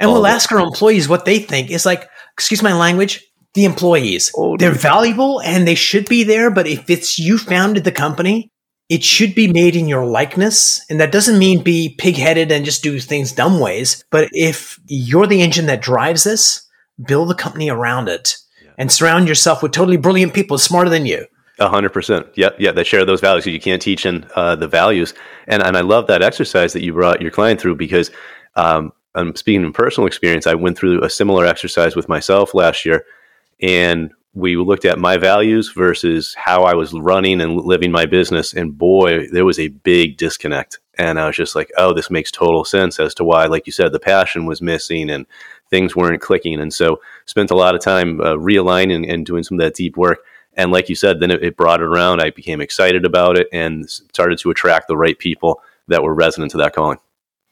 And 0.00 0.10
we'll 0.10 0.26
ask 0.26 0.50
our 0.50 0.58
employees 0.58 1.08
what 1.08 1.24
they 1.24 1.38
think. 1.38 1.70
It's 1.70 1.86
like, 1.86 2.08
excuse 2.32 2.62
my 2.62 2.74
language, 2.74 3.24
the 3.54 3.64
employees. 3.64 4.32
Oh, 4.36 4.56
they're 4.56 4.72
valuable 4.72 5.40
and 5.40 5.66
they 5.66 5.76
should 5.76 6.08
be 6.08 6.24
there. 6.24 6.50
But 6.50 6.66
if 6.66 6.90
it's 6.90 7.16
you 7.16 7.38
founded 7.38 7.84
the 7.84 7.92
company, 7.92 8.50
it 8.88 9.04
should 9.04 9.36
be 9.36 9.52
made 9.52 9.76
in 9.76 9.86
your 9.86 10.04
likeness. 10.04 10.84
And 10.90 11.00
that 11.00 11.12
doesn't 11.12 11.38
mean 11.38 11.62
be 11.62 11.96
pigheaded 11.96 12.50
and 12.50 12.64
just 12.64 12.82
do 12.82 12.98
things 12.98 13.30
dumb 13.30 13.60
ways. 13.60 14.04
But 14.10 14.28
if 14.32 14.80
you're 14.86 15.28
the 15.28 15.42
engine 15.42 15.66
that 15.66 15.80
drives 15.80 16.24
this, 16.24 16.66
build 17.06 17.30
the 17.30 17.34
company 17.34 17.70
around 17.70 18.08
it 18.08 18.34
yeah. 18.64 18.72
and 18.78 18.90
surround 18.90 19.28
yourself 19.28 19.62
with 19.62 19.70
totally 19.70 19.96
brilliant 19.96 20.34
people 20.34 20.58
smarter 20.58 20.90
than 20.90 21.06
you. 21.06 21.26
Hundred 21.60 21.90
percent. 21.90 22.26
Yeah, 22.34 22.50
Yeah. 22.58 22.72
They 22.72 22.84
share 22.84 23.04
those 23.04 23.20
values. 23.20 23.46
You 23.46 23.60
can't 23.60 23.82
teach 23.82 24.06
in 24.06 24.26
uh, 24.36 24.54
the 24.56 24.68
values. 24.68 25.14
And, 25.46 25.62
and 25.62 25.76
I 25.76 25.80
love 25.80 26.06
that 26.06 26.22
exercise 26.22 26.72
that 26.72 26.82
you 26.82 26.92
brought 26.92 27.20
your 27.20 27.30
client 27.30 27.60
through 27.60 27.76
because, 27.76 28.10
um, 28.54 28.92
I'm 29.14 29.34
speaking 29.34 29.64
in 29.64 29.72
personal 29.72 30.06
experience. 30.06 30.46
I 30.46 30.54
went 30.54 30.78
through 30.78 31.02
a 31.02 31.10
similar 31.10 31.44
exercise 31.44 31.96
with 31.96 32.08
myself 32.08 32.54
last 32.54 32.84
year 32.84 33.04
and 33.60 34.12
we 34.34 34.56
looked 34.56 34.84
at 34.84 34.98
my 34.98 35.16
values 35.16 35.72
versus 35.72 36.34
how 36.34 36.62
I 36.62 36.74
was 36.74 36.92
running 36.92 37.40
and 37.40 37.56
living 37.56 37.90
my 37.90 38.06
business. 38.06 38.52
And 38.54 38.76
boy, 38.76 39.26
there 39.32 39.44
was 39.44 39.58
a 39.58 39.68
big 39.68 40.16
disconnect. 40.16 40.78
And 40.96 41.18
I 41.18 41.26
was 41.26 41.36
just 41.36 41.56
like, 41.56 41.70
oh, 41.76 41.92
this 41.92 42.10
makes 42.10 42.30
total 42.30 42.64
sense 42.64 43.00
as 43.00 43.14
to 43.14 43.24
why, 43.24 43.46
like 43.46 43.66
you 43.66 43.72
said, 43.72 43.92
the 43.92 44.00
passion 44.00 44.46
was 44.46 44.62
missing 44.62 45.10
and 45.10 45.26
things 45.70 45.96
weren't 45.96 46.20
clicking. 46.20 46.60
And 46.60 46.72
so 46.72 47.00
spent 47.26 47.50
a 47.50 47.56
lot 47.56 47.74
of 47.74 47.80
time 47.80 48.20
uh, 48.20 48.34
realigning 48.34 49.10
and 49.10 49.26
doing 49.26 49.42
some 49.42 49.58
of 49.58 49.64
that 49.64 49.74
deep 49.74 49.96
work. 49.96 50.20
And 50.54 50.72
like 50.72 50.88
you 50.88 50.94
said, 50.94 51.20
then 51.20 51.30
it, 51.30 51.42
it 51.42 51.56
brought 51.56 51.80
it 51.80 51.86
around. 51.86 52.20
I 52.20 52.30
became 52.30 52.60
excited 52.60 53.04
about 53.04 53.38
it 53.38 53.48
and 53.52 53.88
started 53.88 54.38
to 54.38 54.50
attract 54.50 54.88
the 54.88 54.96
right 54.96 55.18
people 55.18 55.62
that 55.86 56.02
were 56.02 56.14
resonant 56.14 56.50
to 56.52 56.58
that 56.58 56.74
calling. 56.74 56.98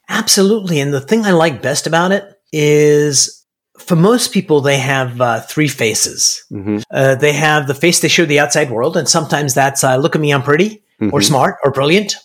Absolutely. 0.09 0.79
And 0.79 0.93
the 0.93 1.01
thing 1.01 1.25
I 1.25 1.31
like 1.31 1.61
best 1.61 1.87
about 1.87 2.11
it 2.11 2.39
is 2.51 3.45
for 3.77 3.95
most 3.95 4.33
people, 4.33 4.61
they 4.61 4.77
have 4.77 5.21
uh, 5.21 5.41
three 5.41 5.67
faces. 5.67 6.43
Mm-hmm. 6.51 6.79
Uh, 6.89 7.15
they 7.15 7.33
have 7.33 7.67
the 7.67 7.75
face 7.75 7.99
they 7.99 8.07
show 8.07 8.25
the 8.25 8.39
outside 8.39 8.71
world, 8.71 8.97
and 8.97 9.07
sometimes 9.07 9.53
that's 9.53 9.83
uh, 9.83 9.97
look 9.97 10.15
at 10.15 10.21
me, 10.21 10.33
I'm 10.33 10.43
pretty, 10.43 10.83
mm-hmm. 10.99 11.13
or 11.13 11.21
smart, 11.21 11.57
or 11.63 11.71
brilliant, 11.71 12.15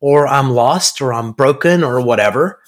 or 0.00 0.26
I'm 0.26 0.50
lost, 0.50 1.00
or 1.00 1.12
I'm 1.12 1.32
broken, 1.32 1.84
or 1.84 2.00
whatever. 2.00 2.60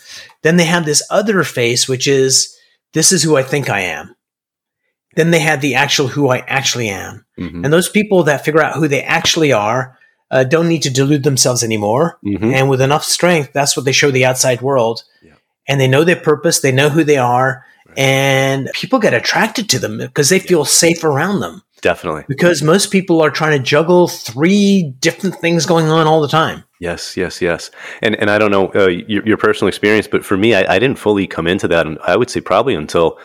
Then 0.42 0.56
they 0.56 0.64
have 0.64 0.84
this 0.84 1.02
other 1.10 1.42
face, 1.42 1.88
which 1.88 2.06
is 2.06 2.56
this 2.92 3.12
is 3.12 3.22
who 3.22 3.36
I 3.36 3.42
think 3.42 3.70
I 3.70 3.80
am. 3.80 4.14
Then 5.16 5.30
they 5.30 5.40
have 5.40 5.60
the 5.60 5.74
actual 5.74 6.08
who 6.08 6.28
I 6.28 6.38
actually 6.38 6.88
am. 6.88 7.24
Mm-hmm. 7.38 7.64
And 7.64 7.72
those 7.72 7.88
people 7.88 8.24
that 8.24 8.44
figure 8.44 8.62
out 8.62 8.76
who 8.76 8.88
they 8.88 9.02
actually 9.02 9.52
are 9.52 9.98
uh, 10.30 10.44
don't 10.44 10.68
need 10.68 10.82
to 10.82 10.90
delude 10.90 11.22
themselves 11.22 11.62
anymore. 11.62 12.18
Mm-hmm. 12.24 12.52
And 12.52 12.68
with 12.68 12.80
enough 12.80 13.04
strength, 13.04 13.52
that's 13.52 13.76
what 13.76 13.84
they 13.84 13.92
show 13.92 14.10
the 14.10 14.24
outside 14.24 14.60
world. 14.60 15.04
Yeah. 15.22 15.34
And 15.68 15.80
they 15.80 15.88
know 15.88 16.04
their 16.04 16.16
purpose, 16.16 16.60
they 16.60 16.72
know 16.72 16.88
who 16.88 17.04
they 17.04 17.16
are, 17.16 17.64
right. 17.86 17.98
and 17.98 18.68
people 18.74 18.98
get 18.98 19.14
attracted 19.14 19.68
to 19.70 19.78
them 19.78 19.98
because 19.98 20.28
they 20.28 20.38
feel 20.40 20.64
safe 20.64 21.04
around 21.04 21.40
them. 21.40 21.62
Definitely. 21.82 22.24
Because 22.28 22.62
most 22.62 22.90
people 22.90 23.20
are 23.20 23.30
trying 23.30 23.58
to 23.58 23.62
juggle 23.62 24.08
three 24.08 24.94
different 25.00 25.36
things 25.36 25.66
going 25.66 25.86
on 25.86 26.06
all 26.06 26.22
the 26.22 26.28
time. 26.28 26.64
Yes, 26.80 27.16
yes, 27.16 27.42
yes. 27.42 27.70
And 28.02 28.16
and 28.16 28.30
I 28.30 28.38
don't 28.38 28.50
know 28.50 28.72
uh, 28.74 28.88
your, 28.88 29.26
your, 29.26 29.36
personal 29.36 29.68
experience, 29.68 30.06
but 30.06 30.24
for 30.24 30.36
me, 30.36 30.54
I, 30.54 30.74
I, 30.74 30.78
didn't 30.78 30.98
fully 30.98 31.26
come 31.26 31.46
into 31.46 31.68
that, 31.68 31.86
and 31.86 31.98
I 32.06 32.16
would 32.16 32.30
say 32.30 32.40
probably 32.40 32.74
until 32.74 33.18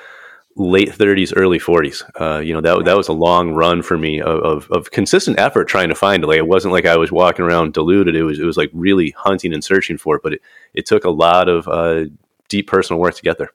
late 0.56 0.89
30s, 0.89 1.34
early 1.36 1.60
40s. 1.60 2.03
Uh, 2.20 2.39
you 2.39 2.53
know, 2.53 2.62
that 2.62 2.86
that 2.86 2.98
was 2.98 3.08
a 3.08 3.13
long 3.13 3.51
run 3.51 3.82
for 3.82 3.98
me 3.98 4.22
of, 4.22 4.39
of, 4.39 4.72
of, 4.72 4.91
consistent 4.91 5.39
effort 5.39 5.65
trying 5.65 5.89
to 5.89 5.96
find 5.96 6.24
it. 6.24 6.27
Like 6.27 6.38
it 6.38 6.48
wasn't 6.48 6.74
like 6.74 6.86
I 6.86 6.98
was 6.98 7.12
walking 7.12 7.46
around 7.46 7.74
deluded. 7.74 8.15
It 8.15 8.24
was 8.24 8.39
it 8.39 8.46
was 8.46 8.58
like 8.58 8.70
really 8.74 9.12
hunting 9.18 9.53
and 9.53 9.63
searching 9.63 9.98
for 9.98 10.18
it. 10.18 10.24
But 10.24 10.34
it, 10.34 10.41
it 10.74 10.86
took 10.86 11.06
a 11.06 11.10
lot 11.10 11.48
of 11.48 11.68
uh, 11.68 12.06
deep 12.50 12.68
personal 12.68 13.00
work 13.00 13.15
to 13.15 13.22
get 13.22 13.38
there. 13.38 13.51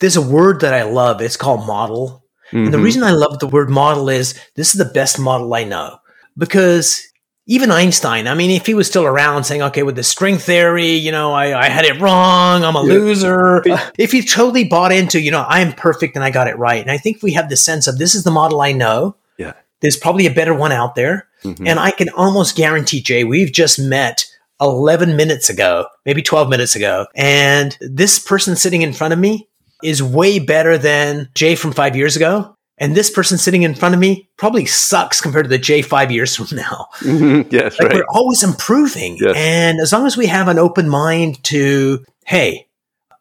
There's 0.00 0.16
a 0.16 0.22
word 0.22 0.60
that 0.60 0.74
I 0.74 0.82
love. 0.84 1.20
It's 1.20 1.36
called 1.36 1.66
model. 1.66 2.24
Mm-hmm. 2.48 2.56
And 2.56 2.66
the 2.68 2.76
mm-hmm. 2.76 2.84
reason 2.84 3.02
I 3.02 3.12
love 3.12 3.38
the 3.38 3.46
word 3.46 3.70
model 3.70 4.08
is 4.08 4.38
this 4.54 4.74
is 4.74 4.78
the 4.78 4.92
best 4.92 5.18
model 5.18 5.52
I 5.54 5.64
know 5.64 5.98
because 6.36 7.07
even 7.50 7.70
Einstein, 7.70 8.26
I 8.26 8.34
mean, 8.34 8.50
if 8.50 8.66
he 8.66 8.74
was 8.74 8.86
still 8.86 9.04
around 9.04 9.44
saying, 9.44 9.62
okay, 9.62 9.82
with 9.82 9.96
the 9.96 10.02
string 10.02 10.36
theory, 10.36 10.92
you 10.92 11.10
know, 11.10 11.32
I, 11.32 11.58
I 11.58 11.70
had 11.70 11.86
it 11.86 11.98
wrong, 11.98 12.62
I'm 12.62 12.76
a 12.76 12.84
yeah. 12.84 12.92
loser. 12.92 13.62
if 13.98 14.12
he 14.12 14.22
totally 14.22 14.64
bought 14.64 14.92
into, 14.92 15.18
you 15.18 15.30
know, 15.30 15.40
I 15.40 15.60
am 15.60 15.72
perfect 15.72 16.14
and 16.14 16.22
I 16.22 16.30
got 16.30 16.46
it 16.46 16.58
right. 16.58 16.82
And 16.82 16.90
I 16.90 16.98
think 16.98 17.22
we 17.22 17.32
have 17.32 17.48
the 17.48 17.56
sense 17.56 17.86
of 17.86 17.96
this 17.96 18.14
is 18.14 18.22
the 18.22 18.30
model 18.30 18.60
I 18.60 18.72
know. 18.72 19.16
Yeah. 19.38 19.54
There's 19.80 19.96
probably 19.96 20.26
a 20.26 20.30
better 20.30 20.52
one 20.52 20.72
out 20.72 20.94
there. 20.94 21.26
Mm-hmm. 21.42 21.66
And 21.66 21.80
I 21.80 21.90
can 21.90 22.10
almost 22.10 22.54
guarantee, 22.54 23.00
Jay, 23.00 23.24
we've 23.24 23.52
just 23.52 23.78
met 23.78 24.26
11 24.60 25.16
minutes 25.16 25.48
ago, 25.48 25.86
maybe 26.04 26.20
12 26.20 26.50
minutes 26.50 26.76
ago. 26.76 27.06
And 27.14 27.78
this 27.80 28.18
person 28.18 28.56
sitting 28.56 28.82
in 28.82 28.92
front 28.92 29.14
of 29.14 29.18
me 29.18 29.48
is 29.82 30.02
way 30.02 30.38
better 30.38 30.76
than 30.76 31.30
Jay 31.34 31.54
from 31.54 31.72
five 31.72 31.96
years 31.96 32.14
ago. 32.14 32.57
And 32.80 32.94
this 32.94 33.10
person 33.10 33.38
sitting 33.38 33.62
in 33.62 33.74
front 33.74 33.94
of 33.94 34.00
me 34.00 34.28
probably 34.36 34.64
sucks 34.64 35.20
compared 35.20 35.44
to 35.44 35.48
the 35.48 35.58
Jay 35.58 35.82
five 35.82 36.10
years 36.10 36.36
from 36.36 36.56
now. 36.56 36.86
Mm-hmm. 36.98 37.48
Yes, 37.50 37.78
like 37.78 37.88
right. 37.88 37.96
We're 37.96 38.06
always 38.10 38.42
improving. 38.42 39.16
Yes. 39.20 39.34
And 39.36 39.80
as 39.80 39.92
long 39.92 40.06
as 40.06 40.16
we 40.16 40.26
have 40.26 40.48
an 40.48 40.58
open 40.58 40.88
mind 40.88 41.42
to, 41.44 42.04
hey, 42.26 42.68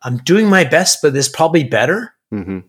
I'm 0.04 0.18
doing 0.18 0.48
my 0.50 0.64
best, 0.64 1.00
but 1.02 1.14
there's 1.14 1.30
probably 1.30 1.64
better. 1.64 2.14
Mm-hmm. 2.34 2.60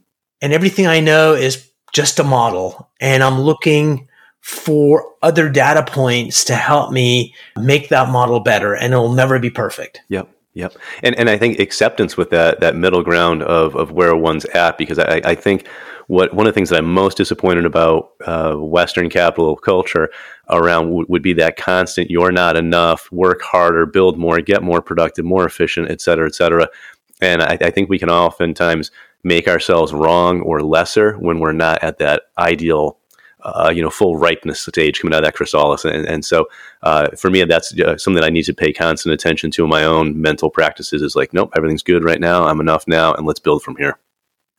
And 0.41 0.53
everything 0.53 0.87
I 0.87 1.01
know 1.01 1.35
is 1.35 1.69
just 1.93 2.19
a 2.19 2.25
model. 2.25 2.91
And 3.01 3.23
I'm 3.23 3.41
looking 3.41 4.09
for 4.41 5.15
other 5.21 5.49
data 5.49 5.85
points 5.91 6.45
to 6.45 6.55
help 6.55 6.93
me 6.93 7.35
make 7.57 7.89
that 7.89 8.09
model 8.09 8.41
better. 8.41 8.75
And 8.75 8.93
it'll 8.93 9.13
never 9.13 9.39
be 9.39 9.51
perfect. 9.51 10.01
Yep. 10.09 10.29
Yep. 10.59 10.75
And 11.05 11.15
and 11.15 11.31
I 11.31 11.39
think 11.39 11.61
acceptance 11.61 12.17
with 12.17 12.31
that 12.31 12.59
that 12.59 12.75
middle 12.75 13.05
ground 13.05 13.45
of 13.45 13.77
of 13.77 13.93
where 13.93 14.17
one's 14.17 14.45
at 14.47 14.77
because 14.77 14.99
I, 14.99 15.21
I 15.25 15.37
think 15.37 15.69
what 16.09 16.35
one 16.35 16.49
of 16.49 16.53
the 16.53 16.59
things 16.59 16.71
that 16.71 16.79
I'm 16.79 16.93
most 16.93 17.17
disappointed 17.17 17.65
about 17.65 18.11
uh, 18.27 18.55
Western 18.55 19.09
capital 19.09 19.55
culture 19.55 20.11
around 20.51 20.87
w- 20.87 21.07
would 21.09 21.23
be 21.23 21.33
that 21.35 21.57
constant 21.57 22.11
"you're 22.11 22.33
not 22.33 22.57
enough," 22.57 23.09
work 23.13 23.41
harder, 23.41 23.87
build 23.87 24.19
more, 24.19 24.41
get 24.41 24.65
more 24.65 24.83
productive, 24.83 25.25
more 25.25 25.47
efficient, 25.47 25.93
et 25.93 26.01
cetera, 26.01 26.27
et 26.27 26.35
cetera. 26.35 26.69
And 27.23 27.41
I, 27.41 27.57
I 27.61 27.71
think 27.71 27.89
we 27.89 28.01
can 28.01 28.11
oftentimes 28.11 28.91
make 29.23 29.47
ourselves 29.47 29.93
wrong 29.93 30.41
or 30.41 30.61
lesser 30.61 31.13
when 31.19 31.39
we're 31.39 31.53
not 31.53 31.85
at 31.85 31.99
that 31.99 32.23
ideal 32.37 32.98
uh, 33.43 33.73
you 33.75 33.81
know, 33.81 33.91
full 33.91 34.17
ripeness 34.17 34.61
stage 34.61 35.01
coming 35.01 35.15
out 35.15 35.21
of 35.21 35.25
that 35.25 35.35
chrysalis. 35.35 35.85
And, 35.85 36.07
and 36.07 36.25
so 36.25 36.49
uh, 36.83 37.09
for 37.17 37.31
me, 37.31 37.45
that's 37.45 37.79
uh, 37.81 37.97
something 37.97 38.23
I 38.23 38.31
need 38.31 38.45
to 38.45 38.55
pay 38.55 38.73
constant 38.73 39.13
attention 39.13 39.51
to 39.53 39.65
in 39.65 39.71
my 39.71 39.85
own 39.85 40.21
mental 40.21 40.51
practices 40.51 41.03
is 41.03 41.15
like, 41.15 41.33
nope, 41.33 41.53
everything's 41.57 41.83
good 41.83 42.05
right 42.05 42.21
now. 42.21 42.45
I'm 42.45 42.61
enough 42.61 42.87
now. 42.89 43.15
And 43.15 43.27
let's 43.27 43.41
build 43.41 43.63
from 43.63 43.77
here. 43.77 43.99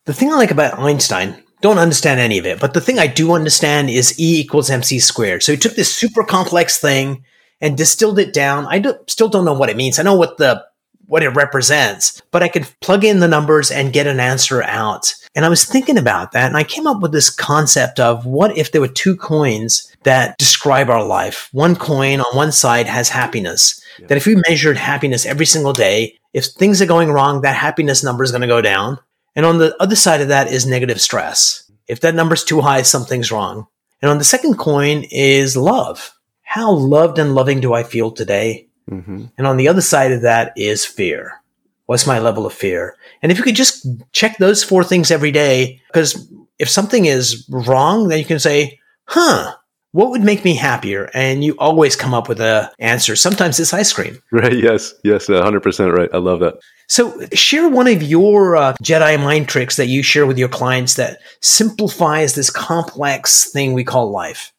The 0.06 0.14
thing 0.14 0.32
I 0.32 0.36
like 0.36 0.52
about 0.52 0.80
Einstein, 0.80 1.44
don't 1.62 1.78
understand 1.78 2.20
any 2.20 2.38
of 2.38 2.46
it, 2.46 2.60
but 2.60 2.74
the 2.74 2.82
thing 2.82 3.00
I 3.00 3.08
do 3.08 3.34
understand 3.34 3.90
is 3.90 4.18
E 4.18 4.40
equals 4.40 4.70
MC 4.70 5.00
squared. 5.00 5.44
So 5.44 5.52
he 5.52 5.58
took 5.58 5.76
this 5.76 5.94
super 5.94 6.24
complex 6.24 6.78
thing 6.78 7.26
and 7.60 7.78
distilled 7.78 8.18
it 8.18 8.34
down. 8.34 8.66
I 8.68 8.80
do, 8.80 8.96
still 9.08 9.28
don't 9.28 9.44
know 9.44 9.54
what 9.54 9.70
it 9.70 9.76
means. 9.76 10.00
I 10.00 10.04
know 10.04 10.16
what 10.16 10.38
the 10.38 10.64
what 11.10 11.24
it 11.24 11.30
represents, 11.30 12.22
but 12.32 12.44
I 12.44 12.48
can 12.48 12.66
plug 12.82 13.04
in 13.04 13.20
the 13.20 13.28
numbers 13.28 13.72
and 13.72 13.92
get 13.92 14.08
an 14.08 14.20
answer 14.20 14.62
out. 14.63 15.13
And 15.36 15.44
I 15.44 15.50
was 15.50 15.66
thinking 15.66 15.98
about 15.98 16.32
that 16.32 16.48
and 16.48 16.56
I 16.56 16.63
came 16.63 16.88
up 16.88 17.01
with 17.01 17.12
this 17.12 17.30
concept 17.30 18.00
of 18.00 18.25
what 18.25 18.58
if 18.58 18.72
there 18.72 18.82
were 18.82 18.88
two 18.88 19.16
coins 19.16 19.92
that 20.04 20.38
describe 20.38 20.89
our 20.89 21.04
life? 21.04 21.50
One 21.51 21.75
coin 21.75 22.22
on 22.22 22.36
one 22.36 22.51
side 22.51 22.86
has 22.86 23.10
happiness. 23.10 23.84
Yeah. 24.00 24.08
That 24.08 24.18
if 24.18 24.28
we 24.28 24.42
measured 24.48 24.78
happiness 24.78 25.25
every 25.25 25.48
single 25.48 25.74
day, 25.74 26.18
if 26.32 26.46
things 26.46 26.82
are 26.82 26.86
going 26.86 27.12
wrong, 27.12 27.42
that 27.42 27.56
happiness 27.56 28.04
number 28.04 28.24
is 28.24 28.32
going 28.32 28.42
to 28.42 28.48
go 28.48 28.62
down. 28.62 29.00
And 29.36 29.46
on 29.46 29.58
the 29.58 29.75
other 29.82 29.96
side 29.96 30.22
of 30.22 30.28
that 30.28 30.51
is 30.51 30.66
negative 30.66 31.01
stress. 31.01 31.70
If 31.88 32.01
that 32.01 32.16
number's 32.16 32.44
too 32.44 32.62
high, 32.62 32.84
something's 32.84 33.32
wrong. 33.32 33.66
And 34.01 34.12
on 34.12 34.20
the 34.20 34.24
second 34.24 34.58
coin 34.58 35.06
is 35.10 35.58
love. 35.58 36.16
How 36.44 36.72
loved 36.72 37.18
and 37.20 37.34
loving 37.34 37.62
do 37.62 37.74
I 37.74 37.84
feel 37.84 38.12
today? 38.12 38.69
Mm-hmm. 38.89 39.25
And 39.38 39.48
on 39.48 39.58
the 39.58 39.67
other 39.67 39.81
side 39.81 40.12
of 40.12 40.22
that 40.24 40.53
is 40.55 40.86
fear. 40.86 41.41
What's 41.86 42.08
my 42.08 42.19
level 42.19 42.46
of 42.46 42.53
fear? 42.53 42.98
And 43.22 43.31
if 43.31 43.38
you 43.38 43.43
could 43.43 43.55
just 43.55 43.88
check 44.12 44.38
those 44.38 44.63
four 44.63 44.84
things 44.84 45.10
every 45.10 45.31
day, 45.31 45.81
because 45.88 46.31
if 46.60 46.69
something 46.69 47.05
is 47.05 47.48
wrong, 47.50 48.08
then 48.08 48.19
you 48.19 48.25
can 48.25 48.39
say, 48.39 48.79
huh, 49.05 49.55
what 49.91 50.12
would 50.12 50.22
make 50.22 50.46
me 50.46 50.55
happier? 50.55 51.10
And 51.13 51.43
you 51.43 51.55
always 51.58 51.96
come 51.96 52.13
up 52.13 52.29
with 52.29 52.39
an 52.41 52.69
answer. 52.77 53.15
Sometimes 53.15 53.60
it's 53.60 53.74
ice 53.74 53.91
cream. 53.91 54.22
Right. 54.31 54.53
Yes. 54.53 54.93
Yes. 55.03 55.27
100% 55.27 55.98
right. 55.98 56.10
I 56.13 56.17
love 56.17 56.41
that. 56.41 56.60
So, 56.88 57.19
share 57.34 57.69
one 57.69 57.88
of 57.88 58.01
your 58.01 58.55
uh, 58.55 58.74
Jedi 58.84 59.19
mind 59.19 59.48
tricks 59.48 59.75
that 59.77 59.88
you 59.88 60.01
share 60.03 60.25
with 60.25 60.38
your 60.38 60.50
clients 60.50 60.96
that 60.96 61.19
simplifies 61.39 62.36
this 62.36 62.50
complex 62.50 63.51
thing 63.51 63.74
we 63.74 63.84
call 63.84 64.12
life. 64.12 64.53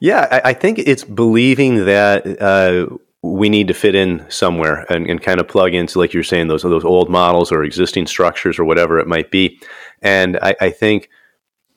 Yeah, 0.00 0.26
I, 0.30 0.50
I 0.50 0.52
think 0.54 0.78
it's 0.78 1.04
believing 1.04 1.84
that 1.84 2.24
uh, 2.40 2.96
we 3.22 3.48
need 3.48 3.68
to 3.68 3.74
fit 3.74 3.94
in 3.94 4.24
somewhere 4.30 4.86
and, 4.90 5.06
and, 5.06 5.20
kind 5.20 5.40
of 5.40 5.46
plug 5.46 5.74
into, 5.74 5.98
like 5.98 6.14
you're 6.14 6.22
saying, 6.22 6.48
those 6.48 6.62
those 6.62 6.84
old 6.84 7.10
models 7.10 7.52
or 7.52 7.62
existing 7.62 8.06
structures 8.06 8.58
or 8.58 8.64
whatever 8.64 8.98
it 8.98 9.06
might 9.06 9.30
be. 9.30 9.60
And 10.00 10.38
I, 10.40 10.56
I 10.60 10.70
think 10.70 11.10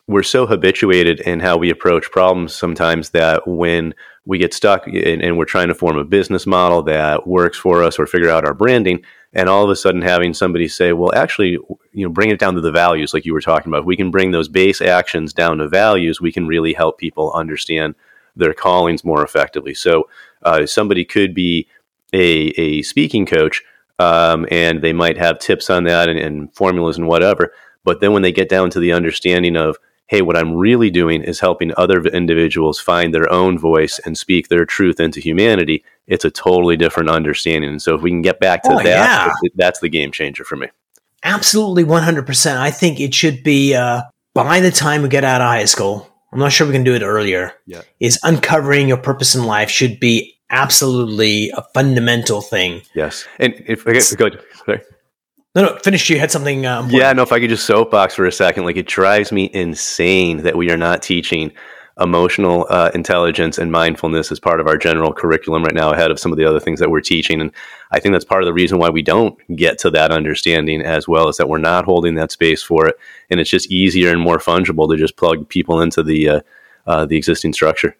we're 0.07 0.23
so 0.23 0.45
habituated 0.45 1.19
in 1.21 1.39
how 1.39 1.57
we 1.57 1.69
approach 1.69 2.11
problems 2.11 2.53
sometimes 2.53 3.11
that 3.11 3.47
when 3.47 3.93
we 4.25 4.37
get 4.37 4.53
stuck 4.53 4.85
and, 4.87 4.97
and 4.97 5.37
we're 5.37 5.45
trying 5.45 5.67
to 5.67 5.75
form 5.75 5.97
a 5.97 6.03
business 6.03 6.45
model 6.45 6.83
that 6.83 7.27
works 7.27 7.57
for 7.57 7.83
us 7.83 7.97
or 7.97 8.05
figure 8.05 8.29
out 8.29 8.45
our 8.45 8.53
branding 8.53 9.03
and 9.33 9.49
all 9.49 9.63
of 9.63 9.69
a 9.69 9.75
sudden 9.75 10.01
having 10.01 10.33
somebody 10.33 10.67
say 10.67 10.93
well 10.93 11.13
actually 11.15 11.51
you 11.51 12.05
know 12.05 12.09
bring 12.09 12.29
it 12.29 12.39
down 12.39 12.53
to 12.53 12.61
the 12.61 12.71
values 12.71 13.13
like 13.13 13.25
you 13.25 13.33
were 13.33 13.41
talking 13.41 13.69
about 13.69 13.81
if 13.81 13.85
we 13.85 13.97
can 13.97 14.11
bring 14.11 14.31
those 14.31 14.49
base 14.49 14.81
actions 14.81 15.33
down 15.33 15.57
to 15.57 15.67
values 15.67 16.21
we 16.21 16.31
can 16.31 16.47
really 16.47 16.73
help 16.73 16.97
people 16.97 17.31
understand 17.33 17.95
their 18.35 18.53
callings 18.53 19.03
more 19.03 19.23
effectively 19.23 19.73
so 19.73 20.07
uh, 20.45 20.65
somebody 20.65 21.05
could 21.05 21.33
be 21.33 21.67
a, 22.13 22.53
a 22.57 22.81
speaking 22.83 23.25
coach 23.25 23.63
um, 23.99 24.47
and 24.51 24.81
they 24.81 24.93
might 24.93 25.17
have 25.17 25.39
tips 25.39 25.69
on 25.69 25.83
that 25.85 26.09
and, 26.09 26.19
and 26.19 26.53
formulas 26.55 26.97
and 26.97 27.07
whatever 27.07 27.53
but 27.83 27.99
then 27.99 28.13
when 28.13 28.21
they 28.21 28.31
get 28.31 28.49
down 28.49 28.69
to 28.71 28.79
the 28.79 28.93
understanding 28.93 29.55
of 29.55 29.77
hey, 30.07 30.21
what 30.21 30.37
I'm 30.37 30.53
really 30.53 30.91
doing 30.91 31.23
is 31.23 31.39
helping 31.39 31.71
other 31.77 32.01
individuals 32.03 32.79
find 32.79 33.13
their 33.13 33.31
own 33.31 33.57
voice 33.57 33.99
and 34.05 34.17
speak 34.17 34.47
their 34.47 34.65
truth 34.65 34.99
into 34.99 35.19
humanity, 35.19 35.83
it's 36.07 36.25
a 36.25 36.31
totally 36.31 36.77
different 36.77 37.09
understanding. 37.09 37.69
And 37.69 37.81
so 37.81 37.95
if 37.95 38.01
we 38.01 38.11
can 38.11 38.21
get 38.21 38.39
back 38.39 38.63
to 38.63 38.73
oh, 38.73 38.77
that, 38.77 38.85
yeah. 38.85 39.49
that's 39.55 39.79
the 39.79 39.89
game 39.89 40.11
changer 40.11 40.43
for 40.43 40.55
me. 40.55 40.67
Absolutely 41.23 41.83
100%. 41.83 42.57
I 42.57 42.69
think 42.69 42.99
it 42.99 43.13
should 43.13 43.43
be 43.43 43.73
uh, 43.73 44.03
by 44.33 44.59
the 44.59 44.71
time 44.71 45.01
we 45.01 45.09
get 45.09 45.23
out 45.23 45.41
of 45.41 45.47
high 45.47 45.65
school. 45.65 46.09
I'm 46.31 46.39
not 46.39 46.51
sure 46.51 46.67
we 46.67 46.73
can 46.73 46.83
do 46.83 46.95
it 46.95 47.03
earlier. 47.03 47.53
Yeah. 47.65 47.83
Is 47.99 48.19
uncovering 48.23 48.87
your 48.87 48.97
purpose 48.97 49.35
in 49.35 49.45
life 49.45 49.69
should 49.69 49.99
be 49.99 50.32
absolutely 50.49 51.49
a 51.51 51.63
fundamental 51.73 52.41
thing. 52.41 52.81
Yes. 52.93 53.25
And 53.39 53.53
if 53.67 53.87
okay, 53.87 53.99
go 54.15 54.27
ahead. 54.27 54.41
Sorry. 54.65 54.81
No, 55.55 55.61
no, 55.61 55.77
finish. 55.77 56.09
You 56.09 56.19
had 56.19 56.31
something. 56.31 56.65
Um, 56.65 56.89
yeah, 56.89 57.13
no. 57.13 57.21
If 57.21 57.31
I 57.31 57.39
could 57.39 57.49
just 57.49 57.65
soapbox 57.65 58.15
for 58.15 58.25
a 58.25 58.31
second, 58.31 58.65
like 58.65 58.77
it 58.77 58.87
drives 58.87 59.31
me 59.31 59.51
insane 59.53 60.37
that 60.37 60.55
we 60.55 60.71
are 60.71 60.77
not 60.77 61.03
teaching 61.03 61.51
emotional 61.99 62.65
uh, 62.71 62.89
intelligence 62.95 63.59
and 63.59 63.71
mindfulness 63.71 64.31
as 64.31 64.39
part 64.39 64.59
of 64.59 64.65
our 64.65 64.77
general 64.77 65.13
curriculum 65.13 65.63
right 65.63 65.75
now, 65.75 65.91
ahead 65.91 66.09
of 66.09 66.19
some 66.19 66.31
of 66.31 66.39
the 66.39 66.45
other 66.45 66.59
things 66.59 66.79
that 66.79 66.89
we're 66.89 67.01
teaching. 67.01 67.39
And 67.39 67.51
I 67.91 67.99
think 67.99 68.13
that's 68.13 68.25
part 68.25 68.41
of 68.41 68.47
the 68.47 68.53
reason 68.53 68.79
why 68.79 68.89
we 68.89 69.03
don't 69.03 69.37
get 69.55 69.77
to 69.79 69.91
that 69.91 70.09
understanding 70.11 70.81
as 70.81 71.07
well, 71.07 71.29
is 71.29 71.37
that 71.37 71.49
we're 71.49 71.59
not 71.59 71.85
holding 71.85 72.15
that 72.15 72.31
space 72.31 72.63
for 72.63 72.87
it, 72.87 72.95
and 73.29 73.39
it's 73.39 73.49
just 73.49 73.71
easier 73.71 74.09
and 74.09 74.19
more 74.19 74.39
fungible 74.39 74.89
to 74.89 74.97
just 74.97 75.17
plug 75.17 75.47
people 75.47 75.81
into 75.81 76.01
the 76.01 76.29
uh, 76.29 76.39
uh, 76.87 77.05
the 77.05 77.15
existing 77.15 77.53
structure. 77.53 77.95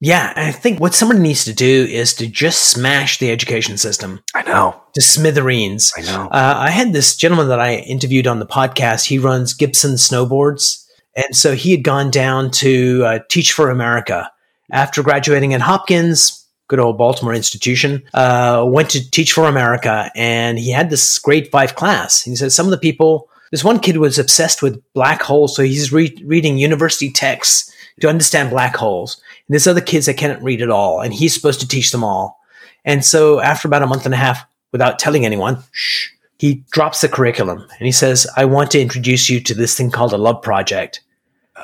Yeah, 0.00 0.32
I 0.36 0.52
think 0.52 0.78
what 0.78 0.94
someone 0.94 1.22
needs 1.22 1.44
to 1.44 1.54
do 1.54 1.86
is 1.86 2.12
to 2.14 2.26
just 2.26 2.70
smash 2.70 3.18
the 3.18 3.30
education 3.30 3.78
system. 3.78 4.22
I 4.34 4.42
know. 4.42 4.80
To 4.94 5.00
smithereens. 5.00 5.92
I 5.96 6.02
know. 6.02 6.28
Uh, 6.30 6.54
I 6.58 6.70
had 6.70 6.92
this 6.92 7.16
gentleman 7.16 7.48
that 7.48 7.60
I 7.60 7.76
interviewed 7.76 8.26
on 8.26 8.38
the 8.38 8.46
podcast. 8.46 9.06
He 9.06 9.18
runs 9.18 9.54
Gilson 9.54 9.94
Snowboards. 9.94 10.84
And 11.16 11.34
so 11.34 11.54
he 11.54 11.70
had 11.70 11.82
gone 11.82 12.10
down 12.10 12.50
to 12.52 13.04
uh, 13.06 13.18
Teach 13.30 13.52
for 13.52 13.70
America 13.70 14.30
after 14.70 15.02
graduating 15.02 15.54
at 15.54 15.62
Hopkins, 15.62 16.46
good 16.68 16.78
old 16.78 16.98
Baltimore 16.98 17.32
institution, 17.32 18.02
uh, 18.12 18.66
went 18.68 18.90
to 18.90 19.10
Teach 19.10 19.32
for 19.32 19.46
America. 19.46 20.10
And 20.14 20.58
he 20.58 20.72
had 20.72 20.90
this 20.90 21.18
grade 21.18 21.48
five 21.50 21.74
class. 21.74 22.20
He 22.20 22.36
said 22.36 22.52
some 22.52 22.66
of 22.66 22.70
the 22.70 22.78
people, 22.78 23.30
this 23.50 23.64
one 23.64 23.78
kid 23.78 23.96
was 23.96 24.18
obsessed 24.18 24.60
with 24.60 24.82
black 24.92 25.22
holes. 25.22 25.56
So 25.56 25.62
he's 25.62 25.90
re- 25.90 26.22
reading 26.22 26.58
university 26.58 27.10
texts 27.10 27.72
to 28.00 28.08
understand 28.08 28.50
black 28.50 28.76
holes. 28.76 29.20
And 29.46 29.54
there's 29.54 29.66
other 29.66 29.80
kids 29.80 30.06
that 30.06 30.16
can't 30.16 30.42
read 30.42 30.62
at 30.62 30.70
all, 30.70 31.00
and 31.00 31.12
he's 31.14 31.34
supposed 31.34 31.60
to 31.60 31.68
teach 31.68 31.90
them 31.90 32.04
all. 32.04 32.40
And 32.84 33.04
so 33.04 33.40
after 33.40 33.66
about 33.68 33.82
a 33.82 33.86
month 33.86 34.04
and 34.04 34.14
a 34.14 34.18
half, 34.18 34.46
without 34.72 34.98
telling 34.98 35.24
anyone, 35.24 35.62
shh, 35.72 36.08
he 36.38 36.64
drops 36.70 37.00
the 37.00 37.08
curriculum 37.08 37.60
and 37.60 37.86
he 37.86 37.92
says, 37.92 38.26
I 38.36 38.44
want 38.44 38.70
to 38.72 38.80
introduce 38.80 39.30
you 39.30 39.40
to 39.40 39.54
this 39.54 39.76
thing 39.76 39.90
called 39.90 40.12
a 40.12 40.18
love 40.18 40.42
project. 40.42 41.02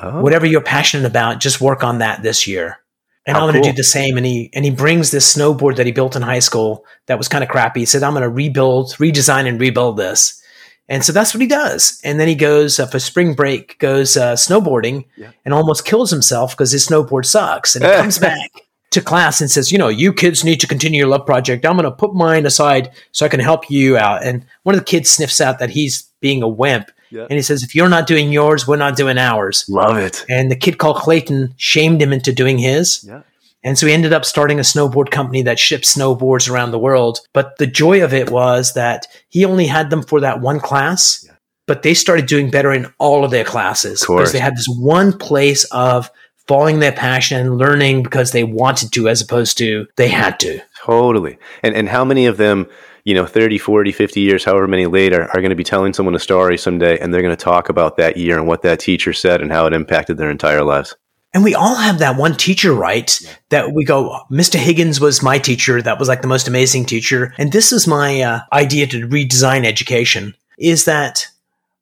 Oh. 0.01 0.21
Whatever 0.21 0.45
you're 0.45 0.61
passionate 0.61 1.05
about, 1.05 1.39
just 1.39 1.61
work 1.61 1.83
on 1.83 1.99
that 1.99 2.23
this 2.23 2.47
year. 2.47 2.79
And 3.25 3.37
I'm 3.37 3.43
going 3.43 3.53
to 3.53 3.59
cool. 3.61 3.71
do 3.71 3.77
the 3.77 3.83
same. 3.83 4.17
And 4.17 4.25
he 4.25 4.49
and 4.53 4.65
he 4.65 4.71
brings 4.71 5.11
this 5.11 5.33
snowboard 5.33 5.77
that 5.77 5.85
he 5.85 5.93
built 5.93 6.15
in 6.15 6.21
high 6.21 6.39
school 6.39 6.83
that 7.05 7.17
was 7.17 7.29
kind 7.29 7.43
of 7.43 7.49
crappy. 7.49 7.79
He 7.79 7.85
said, 7.85 8.03
"I'm 8.03 8.11
going 8.11 8.23
to 8.23 8.29
rebuild, 8.29 8.89
redesign, 8.95 9.47
and 9.47 9.61
rebuild 9.61 9.95
this." 9.95 10.42
And 10.89 11.03
so 11.03 11.13
that's 11.13 11.33
what 11.33 11.41
he 11.41 11.47
does. 11.47 11.99
And 12.03 12.19
then 12.19 12.27
he 12.27 12.35
goes 12.35 12.79
uh, 12.79 12.87
for 12.87 12.99
spring 12.99 13.33
break, 13.33 13.79
goes 13.79 14.17
uh, 14.17 14.33
snowboarding, 14.33 15.05
yeah. 15.15 15.31
and 15.45 15.53
almost 15.53 15.85
kills 15.85 16.11
himself 16.11 16.51
because 16.51 16.71
his 16.71 16.87
snowboard 16.87 17.25
sucks. 17.25 17.75
And 17.75 17.85
he 17.85 17.91
comes 17.91 18.19
back 18.19 18.49
to 18.91 19.01
class 19.01 19.41
and 19.41 19.49
says, 19.49 19.71
"You 19.71 19.77
know, 19.77 19.87
you 19.87 20.13
kids 20.13 20.43
need 20.43 20.59
to 20.59 20.67
continue 20.67 20.99
your 20.99 21.07
love 21.07 21.25
project. 21.25 21.65
I'm 21.65 21.77
going 21.77 21.85
to 21.85 21.91
put 21.91 22.13
mine 22.13 22.45
aside 22.45 22.91
so 23.11 23.25
I 23.25 23.29
can 23.29 23.39
help 23.39 23.69
you 23.69 23.97
out." 23.97 24.23
And 24.23 24.45
one 24.63 24.75
of 24.75 24.81
the 24.81 24.85
kids 24.85 25.09
sniffs 25.09 25.41
out 25.41 25.59
that 25.59 25.69
he's 25.69 26.03
being 26.19 26.43
a 26.43 26.47
wimp, 26.47 26.91
yeah. 27.09 27.23
and 27.23 27.33
he 27.33 27.41
says, 27.41 27.63
"If 27.63 27.75
you're 27.75 27.89
not 27.89 28.05
doing 28.05 28.31
yours, 28.31 28.67
we're 28.67 28.75
not 28.75 28.97
doing 28.97 29.17
ours." 29.17 29.65
Love 29.69 29.97
it. 29.97 30.25
And 30.29 30.51
the 30.51 30.55
kid 30.55 30.77
called 30.77 30.97
Clayton 30.97 31.53
shamed 31.57 32.01
him 32.01 32.13
into 32.13 32.33
doing 32.33 32.57
his. 32.57 33.03
Yeah. 33.03 33.21
And 33.63 33.77
so 33.77 33.87
he 33.87 33.93
ended 33.93 34.13
up 34.13 34.25
starting 34.25 34.59
a 34.59 34.63
snowboard 34.63 35.09
company 35.09 35.41
that 35.43 35.59
ships 35.59 35.95
snowboards 35.95 36.49
around 36.49 36.71
the 36.71 36.79
world. 36.79 37.19
But 37.33 37.57
the 37.57 37.67
joy 37.67 38.03
of 38.03 38.13
it 38.13 38.29
was 38.29 38.73
that 38.73 39.07
he 39.29 39.45
only 39.45 39.67
had 39.67 39.89
them 39.89 40.03
for 40.03 40.19
that 40.21 40.41
one 40.41 40.59
class, 40.59 41.25
but 41.65 41.83
they 41.83 41.93
started 41.93 42.25
doing 42.25 42.49
better 42.49 42.73
in 42.73 42.91
all 42.99 43.23
of 43.23 43.31
their 43.31 43.45
classes 43.45 44.01
because 44.01 44.33
they 44.33 44.39
had 44.39 44.55
this 44.55 44.67
one 44.67 45.17
place 45.17 45.63
of 45.65 46.11
following 46.47 46.79
their 46.79 46.91
passion 46.91 47.39
and 47.39 47.57
learning 47.57 48.03
because 48.03 48.31
they 48.31 48.43
wanted 48.43 48.91
to 48.91 49.07
as 49.07 49.21
opposed 49.21 49.57
to 49.59 49.87
they 49.95 50.09
had 50.09 50.39
to. 50.41 50.59
Totally. 50.83 51.37
And 51.63 51.73
and 51.73 51.87
how 51.87 52.03
many 52.03 52.25
of 52.25 52.37
them 52.37 52.67
you 53.05 53.13
know 53.13 53.25
30 53.25 53.57
40 53.57 53.91
50 53.91 54.21
years 54.21 54.45
however 54.45 54.67
many 54.67 54.85
later 54.85 55.23
are 55.33 55.41
going 55.41 55.49
to 55.49 55.55
be 55.55 55.63
telling 55.63 55.93
someone 55.93 56.15
a 56.15 56.19
story 56.19 56.57
someday 56.57 56.97
and 56.99 57.13
they're 57.13 57.21
going 57.21 57.35
to 57.35 57.43
talk 57.43 57.69
about 57.69 57.97
that 57.97 58.15
year 58.17 58.37
and 58.37 58.47
what 58.47 58.61
that 58.61 58.79
teacher 58.79 59.11
said 59.11 59.41
and 59.41 59.51
how 59.51 59.65
it 59.65 59.73
impacted 59.73 60.17
their 60.17 60.31
entire 60.31 60.63
lives 60.63 60.95
and 61.33 61.43
we 61.43 61.55
all 61.55 61.75
have 61.75 61.99
that 61.99 62.15
one 62.15 62.35
teacher, 62.35 62.73
right? 62.73 63.19
Yeah. 63.21 63.31
That 63.49 63.71
we 63.73 63.85
go, 63.85 64.19
Mr. 64.29 64.55
Higgins 64.55 64.99
was 64.99 65.23
my 65.23 65.39
teacher. 65.39 65.81
That 65.81 65.99
was 65.99 66.07
like 66.07 66.21
the 66.21 66.27
most 66.27 66.47
amazing 66.47 66.85
teacher. 66.85 67.33
And 67.37 67.51
this 67.51 67.71
is 67.71 67.87
my 67.87 68.21
uh, 68.21 68.41
idea 68.51 68.85
to 68.87 69.07
redesign 69.07 69.65
education 69.65 70.35
is 70.59 70.85
that 70.85 71.27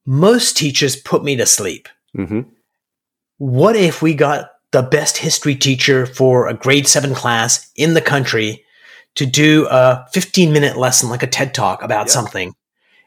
most 0.05 0.55
teachers 0.55 0.95
put 0.95 1.23
me 1.23 1.35
to 1.35 1.45
sleep. 1.45 1.89
Mm-hmm. 2.17 2.41
What 3.37 3.75
if 3.75 4.01
we 4.01 4.13
got 4.13 4.51
the 4.71 4.81
best 4.81 5.17
history 5.17 5.55
teacher 5.55 6.05
for 6.05 6.47
a 6.47 6.53
grade 6.53 6.87
seven 6.87 7.13
class 7.13 7.69
in 7.75 7.93
the 7.93 8.01
country 8.01 8.63
to 9.15 9.25
do 9.25 9.67
a 9.69 10.07
15 10.13 10.53
minute 10.53 10.77
lesson, 10.77 11.09
like 11.09 11.23
a 11.23 11.27
TED 11.27 11.53
talk 11.53 11.83
about 11.83 12.07
yeah. 12.07 12.13
something? 12.13 12.53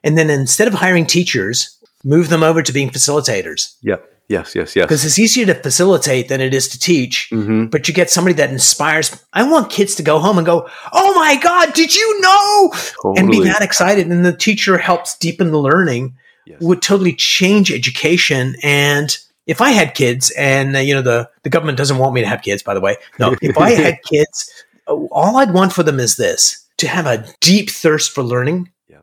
And 0.03 0.19
then 0.19 0.29
instead 0.29 0.69
of 0.69 0.75
hiring 0.75 1.07
teachers, 1.07 1.79
move 2.05 2.29
them 2.29 2.43
over 2.43 2.63
to 2.63 2.73
being 2.73 2.91
facilitators. 2.91 3.77
Yeah. 3.81 3.97
Yes, 4.29 4.55
yes, 4.55 4.75
yes. 4.75 4.87
Because 4.87 5.05
it's 5.05 5.19
easier 5.19 5.45
to 5.47 5.55
facilitate 5.55 6.29
than 6.29 6.41
it 6.41 6.55
is 6.55 6.69
to 6.69 6.79
teach. 6.79 7.29
Mm-hmm. 7.31 7.67
But 7.67 7.89
you 7.89 7.95
get 7.95 8.11
somebody 8.11 8.35
that 8.37 8.51
inspires. 8.51 9.23
I 9.35 9.49
want 9.49 9.71
kids 9.71 9.95
to 9.97 10.03
go 10.03 10.19
home 10.19 10.39
and 10.39 10.47
go, 10.47 10.69
"Oh 10.93 11.15
my 11.15 11.37
god, 11.37 11.75
did 11.75 11.95
you 11.95 12.21
know?" 12.21 12.71
Totally. 13.03 13.19
And 13.19 13.31
be 13.31 13.45
that 13.45 13.61
excited. 13.61 14.07
And 14.07 14.25
the 14.25 14.35
teacher 14.35 14.79
helps 14.79 15.17
deepen 15.19 15.51
the 15.51 15.59
learning. 15.59 16.17
Yes. 16.47 16.61
Would 16.61 16.83
totally 16.83 17.15
change 17.15 17.71
education. 17.71 18.57
And 18.63 19.17
if 19.47 19.61
I 19.61 19.71
had 19.71 19.95
kids, 19.95 20.31
and 20.39 20.77
uh, 20.77 20.81
you 20.81 20.95
know 20.95 21.03
the 21.03 21.29
the 21.43 21.51
government 21.51 21.77
doesn't 21.77 21.99
want 21.99 22.15
me 22.15 22.23
to 22.23 22.27
have 22.27 22.43
kids, 22.43 22.63
by 22.63 22.75
the 22.75 22.81
way. 22.81 22.97
No, 23.19 23.37
if 23.43 23.59
I 23.59 23.71
had 23.83 24.03
kids, 24.03 24.65
all 24.87 25.37
I'd 25.37 25.53
want 25.53 25.73
for 25.73 25.83
them 25.83 26.01
is 26.01 26.17
this: 26.17 26.67
to 26.79 26.89
have 26.89 27.07
a 27.07 27.27
deep 27.41 27.69
thirst 27.69 28.13
for 28.13 28.23
learning, 28.23 28.71
yeah. 28.89 29.01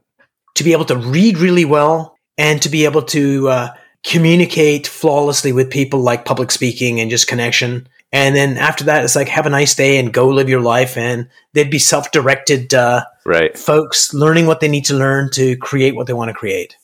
to 0.56 0.64
be 0.64 0.72
able 0.72 0.86
to 0.86 0.98
read 0.98 1.38
really 1.38 1.66
well, 1.66 2.18
and 2.38 2.62
to 2.64 2.70
be 2.70 2.86
able 2.86 3.04
to 3.04 3.50
uh, 3.50 3.70
communicate 4.04 4.88
flawlessly 4.88 5.54
with 5.54 5.70
people 5.70 6.00
like 6.00 6.26
public 6.26 6.52
speaking 6.52 7.00
and 7.00 7.10
just 7.10 7.28
connection. 7.28 7.88
And 8.12 8.36
then 8.36 8.58
after 8.58 8.84
that, 8.86 9.04
it's 9.04 9.16
like, 9.16 9.30
have 9.30 9.46
a 9.46 9.50
nice 9.50 9.76
day 9.76 9.98
and 9.98 10.12
go 10.12 10.28
live 10.30 10.50
your 10.50 10.62
life. 10.62 10.98
And 10.98 11.30
they'd 11.54 11.70
be 11.70 11.80
self 11.80 12.12
directed 12.12 12.74
uh, 12.74 13.06
right. 13.26 13.58
folks 13.58 14.14
learning 14.14 14.48
what 14.48 14.60
they 14.60 14.68
need 14.68 14.86
to 14.86 14.96
learn 14.96 15.30
to 15.32 15.56
create 15.58 15.96
what 15.96 16.08
they 16.08 16.14
want 16.14 16.30
to 16.30 16.34
create. 16.34 16.76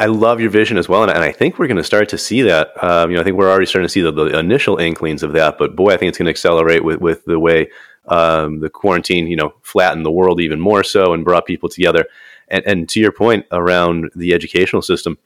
I 0.00 0.06
love 0.06 0.40
your 0.40 0.50
vision 0.50 0.76
as 0.78 0.88
well, 0.88 1.04
and 1.04 1.12
I 1.12 1.30
think 1.30 1.56
we're 1.56 1.68
going 1.68 1.76
to 1.76 1.84
start 1.84 2.08
to 2.08 2.18
see 2.18 2.42
that. 2.42 2.72
Um, 2.82 3.10
you 3.10 3.14
know, 3.14 3.20
I 3.20 3.24
think 3.24 3.36
we're 3.36 3.48
already 3.48 3.66
starting 3.66 3.86
to 3.86 3.92
see 3.92 4.00
the, 4.00 4.10
the, 4.10 4.36
initial 4.36 4.78
inklings 4.78 5.22
of 5.22 5.32
that. 5.34 5.58
But 5.58 5.76
boy, 5.76 5.90
I 5.92 5.96
think 5.96 6.08
it's 6.08 6.18
going 6.18 6.26
to 6.26 6.30
accelerate 6.30 6.82
with 6.82 7.00
with 7.00 7.24
the 7.24 7.38
way 7.38 7.70
um, 8.06 8.58
the 8.58 8.68
quarantine, 8.68 9.28
you 9.28 9.36
know, 9.36 9.54
flattened 9.62 10.04
the 10.04 10.10
world 10.10 10.40
even 10.40 10.60
more 10.60 10.82
so 10.82 11.12
and 11.12 11.24
brought 11.24 11.46
people 11.46 11.68
together. 11.68 12.06
And, 12.48 12.66
and 12.66 12.88
to 12.88 13.00
your 13.00 13.12
point 13.12 13.46
around 13.52 14.10
the 14.16 14.34
educational 14.34 14.82
system, 14.82 15.18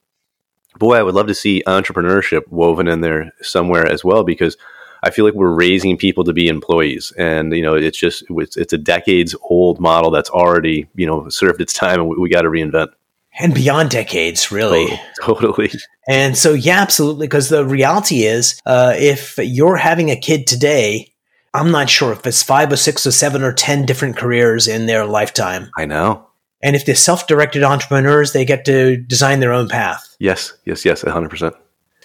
boy, 0.78 0.96
I 0.96 1.02
would 1.02 1.14
love 1.14 1.26
to 1.28 1.34
see 1.34 1.62
entrepreneurship 1.66 2.48
woven 2.48 2.88
in 2.88 3.00
there 3.00 3.32
somewhere 3.42 3.87
as 3.87 4.04
well 4.04 4.24
because 4.24 4.56
I 5.02 5.10
feel 5.10 5.24
like 5.24 5.34
we're 5.34 5.54
raising 5.54 5.98
people 5.98 6.24
to 6.24 6.32
be 6.32 6.48
employees, 6.48 7.12
and 7.18 7.54
you 7.54 7.62
know, 7.62 7.74
it's 7.74 7.98
just 7.98 8.24
it's, 8.30 8.56
it's 8.56 8.72
a 8.72 8.78
decades 8.78 9.34
old 9.42 9.78
model 9.78 10.10
that's 10.10 10.30
already 10.30 10.88
you 10.94 11.06
know 11.06 11.28
served 11.28 11.60
its 11.60 11.74
time, 11.74 12.00
and 12.00 12.08
we, 12.08 12.16
we 12.16 12.28
got 12.30 12.42
to 12.42 12.48
reinvent. 12.48 12.88
And 13.38 13.52
beyond 13.52 13.90
decades, 13.90 14.50
really. 14.52 14.87
Oh, 14.90 15.00
totally. 15.34 15.72
And 16.08 16.38
so, 16.38 16.52
yeah, 16.52 16.80
absolutely. 16.80 17.26
Because 17.26 17.48
the 17.48 17.64
reality 17.64 18.22
is, 18.22 18.60
uh, 18.64 18.94
if 18.96 19.37
you're 19.38 19.76
having 19.76 20.10
a 20.10 20.16
kid 20.16 20.46
today, 20.46 21.12
I'm 21.52 21.72
not 21.72 21.90
sure 21.90 22.12
if 22.12 22.24
it's 22.26 22.44
five 22.44 22.70
or 22.70 22.76
six 22.76 23.06
or 23.06 23.10
seven 23.10 23.42
or 23.42 23.52
10 23.52 23.87
different 23.87 24.16
careers 24.16 24.68
in 24.68 24.87
their 24.87 25.04
lifetime. 25.04 25.70
I 25.76 25.84
know. 25.84 26.28
And 26.64 26.74
if 26.74 26.87
they're 26.87 26.94
self-directed 26.94 27.62
entrepreneurs, 27.62 28.33
they 28.33 28.44
get 28.46 28.64
to 28.64 28.96
design 28.96 29.40
their 29.40 29.53
own 29.53 29.68
path. 29.68 30.16
Yes, 30.18 30.55
yes, 30.64 30.85
yes, 30.85 31.05
100%. 31.05 31.55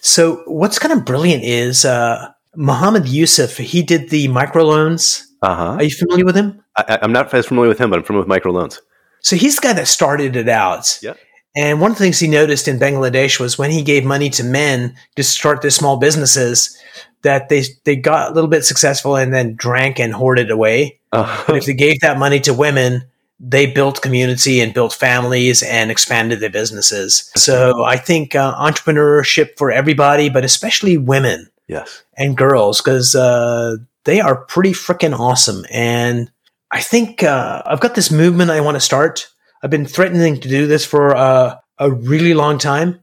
So 0.02 0.44
what's 0.46 0.78
kind 0.78 0.92
of 0.92 1.06
brilliant 1.06 1.44
is 1.44 1.86
uh, 1.86 2.32
Muhammad 2.56 3.08
Yusuf, 3.08 3.56
he 3.58 3.82
did 3.82 4.10
the 4.10 4.28
microloans. 4.28 5.24
Uh-huh. 5.42 5.78
Are 5.78 5.84
you 5.84 5.92
familiar 5.92 6.26
with 6.26 6.36
him? 6.36 6.62
I, 6.76 7.00
am 7.02 7.14
not 7.14 7.34
as 7.34 7.46
familiar 7.46 7.70
with 7.70 7.80
him, 7.80 7.90
but 7.90 8.00
I'm 8.00 8.06
familiar 8.06 8.28
with 8.28 8.44
microloans. 8.44 8.80
So 9.22 9.38
he's 9.38 9.56
the 9.56 9.62
guy 9.62 9.74
that 9.74 9.88
started 9.88 10.36
it 10.36 10.50
out. 10.50 11.00
Yeah. 11.02 11.14
And 11.56 11.82
one 11.82 11.92
of 11.92 11.98
the 11.98 12.04
things 12.04 12.20
he 12.20 12.28
noticed 12.28 12.68
in 12.68 12.80
Bangladesh 12.80 13.40
was 13.40 13.58
when 13.58 13.72
he 13.72 13.82
gave 13.82 14.06
money 14.06 14.30
to 14.32 14.44
men 14.44 14.96
to 15.16 15.24
start 15.24 15.62
their 15.62 15.72
small 15.72 15.98
businesses, 15.98 16.78
that 17.22 17.50
they 17.50 17.64
they 17.86 17.96
got 17.96 18.32
a 18.32 18.34
little 18.34 18.50
bit 18.50 18.66
successful 18.66 19.16
and 19.16 19.34
then 19.34 19.56
drank 19.56 20.00
and 20.00 20.14
hoarded 20.14 20.52
away. 20.52 21.00
Uh-huh. 21.12 21.44
But 21.48 21.58
if 21.58 21.66
they 21.66 21.74
gave 21.74 22.02
that 22.02 22.20
money 22.20 22.40
to 22.42 22.54
women, 22.54 23.09
they 23.40 23.66
built 23.66 24.02
community 24.02 24.60
and 24.60 24.74
built 24.74 24.94
families 24.94 25.64
and 25.64 25.90
expanded 25.90 26.40
their 26.40 26.50
businesses. 26.50 27.32
So 27.36 27.84
I 27.86 27.96
think 27.96 28.36
uh, 28.36 28.54
entrepreneurship 28.56 29.58
for 29.58 29.72
everybody, 29.72 30.30
but 30.30 30.44
especially 30.44 30.98
women, 30.98 31.50
yes, 31.68 32.04
and 32.18 32.36
girls, 32.36 32.82
because 32.82 33.16
uh, 33.16 33.78
they 34.04 34.20
are 34.20 34.44
pretty 34.46 34.72
freaking 34.72 35.18
awesome. 35.18 35.66
And 35.72 36.30
I 36.72 36.82
think 36.82 37.24
uh, 37.24 37.64
I've 37.66 37.80
got 37.80 37.96
this 37.96 38.12
movement 38.12 38.52
I 38.52 38.62
want 38.62 38.76
to 38.76 38.82
start. 38.82 39.28
I've 39.64 39.70
been 39.70 39.86
threatening 39.86 40.40
to 40.42 40.50
do 40.50 40.68
this 40.68 40.86
for 40.86 41.16
uh, 41.16 41.58
a 41.78 41.92
really 41.92 42.34
long 42.34 42.58
time. 42.58 43.00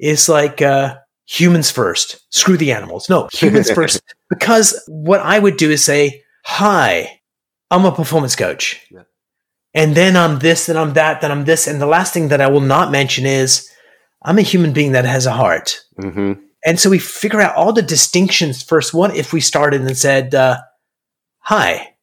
It's 0.00 0.28
like 0.28 0.62
uh, 0.62 0.96
humans 1.26 1.70
first. 1.70 2.26
Screw 2.34 2.56
the 2.56 2.72
animals. 2.72 3.08
No, 3.08 3.28
humans 3.32 3.70
first. 3.74 4.02
Because 4.28 4.82
what 4.88 5.20
I 5.20 5.38
would 5.38 5.56
do 5.56 5.70
is 5.70 5.84
say, 5.84 6.22
"Hi, 6.44 7.20
I'm 7.70 7.84
a 7.84 7.92
performance 7.92 8.34
coach." 8.34 8.84
Yeah 8.90 9.02
And 9.72 9.94
then 9.94 10.16
I'm 10.16 10.40
this, 10.40 10.66
then 10.66 10.76
I'm 10.76 10.94
that, 10.94 11.20
then 11.20 11.30
I'm 11.30 11.44
this. 11.44 11.66
And 11.66 11.80
the 11.80 11.86
last 11.86 12.12
thing 12.12 12.28
that 12.28 12.40
I 12.40 12.48
will 12.48 12.60
not 12.60 12.90
mention 12.90 13.24
is 13.24 13.70
I'm 14.22 14.38
a 14.38 14.42
human 14.42 14.72
being 14.72 14.92
that 14.92 15.04
has 15.04 15.26
a 15.26 15.32
heart. 15.32 15.80
Mm-hmm. 15.98 16.32
And 16.64 16.78
so 16.78 16.90
we 16.90 16.98
figure 16.98 17.40
out 17.40 17.54
all 17.54 17.72
the 17.72 17.82
distinctions 17.82 18.62
first. 18.62 18.92
What 18.92 19.16
if 19.16 19.32
we 19.32 19.40
started 19.40 19.80
and 19.80 19.96
said, 19.96 20.34
uh, 20.34 20.58
Hi, 21.44 21.94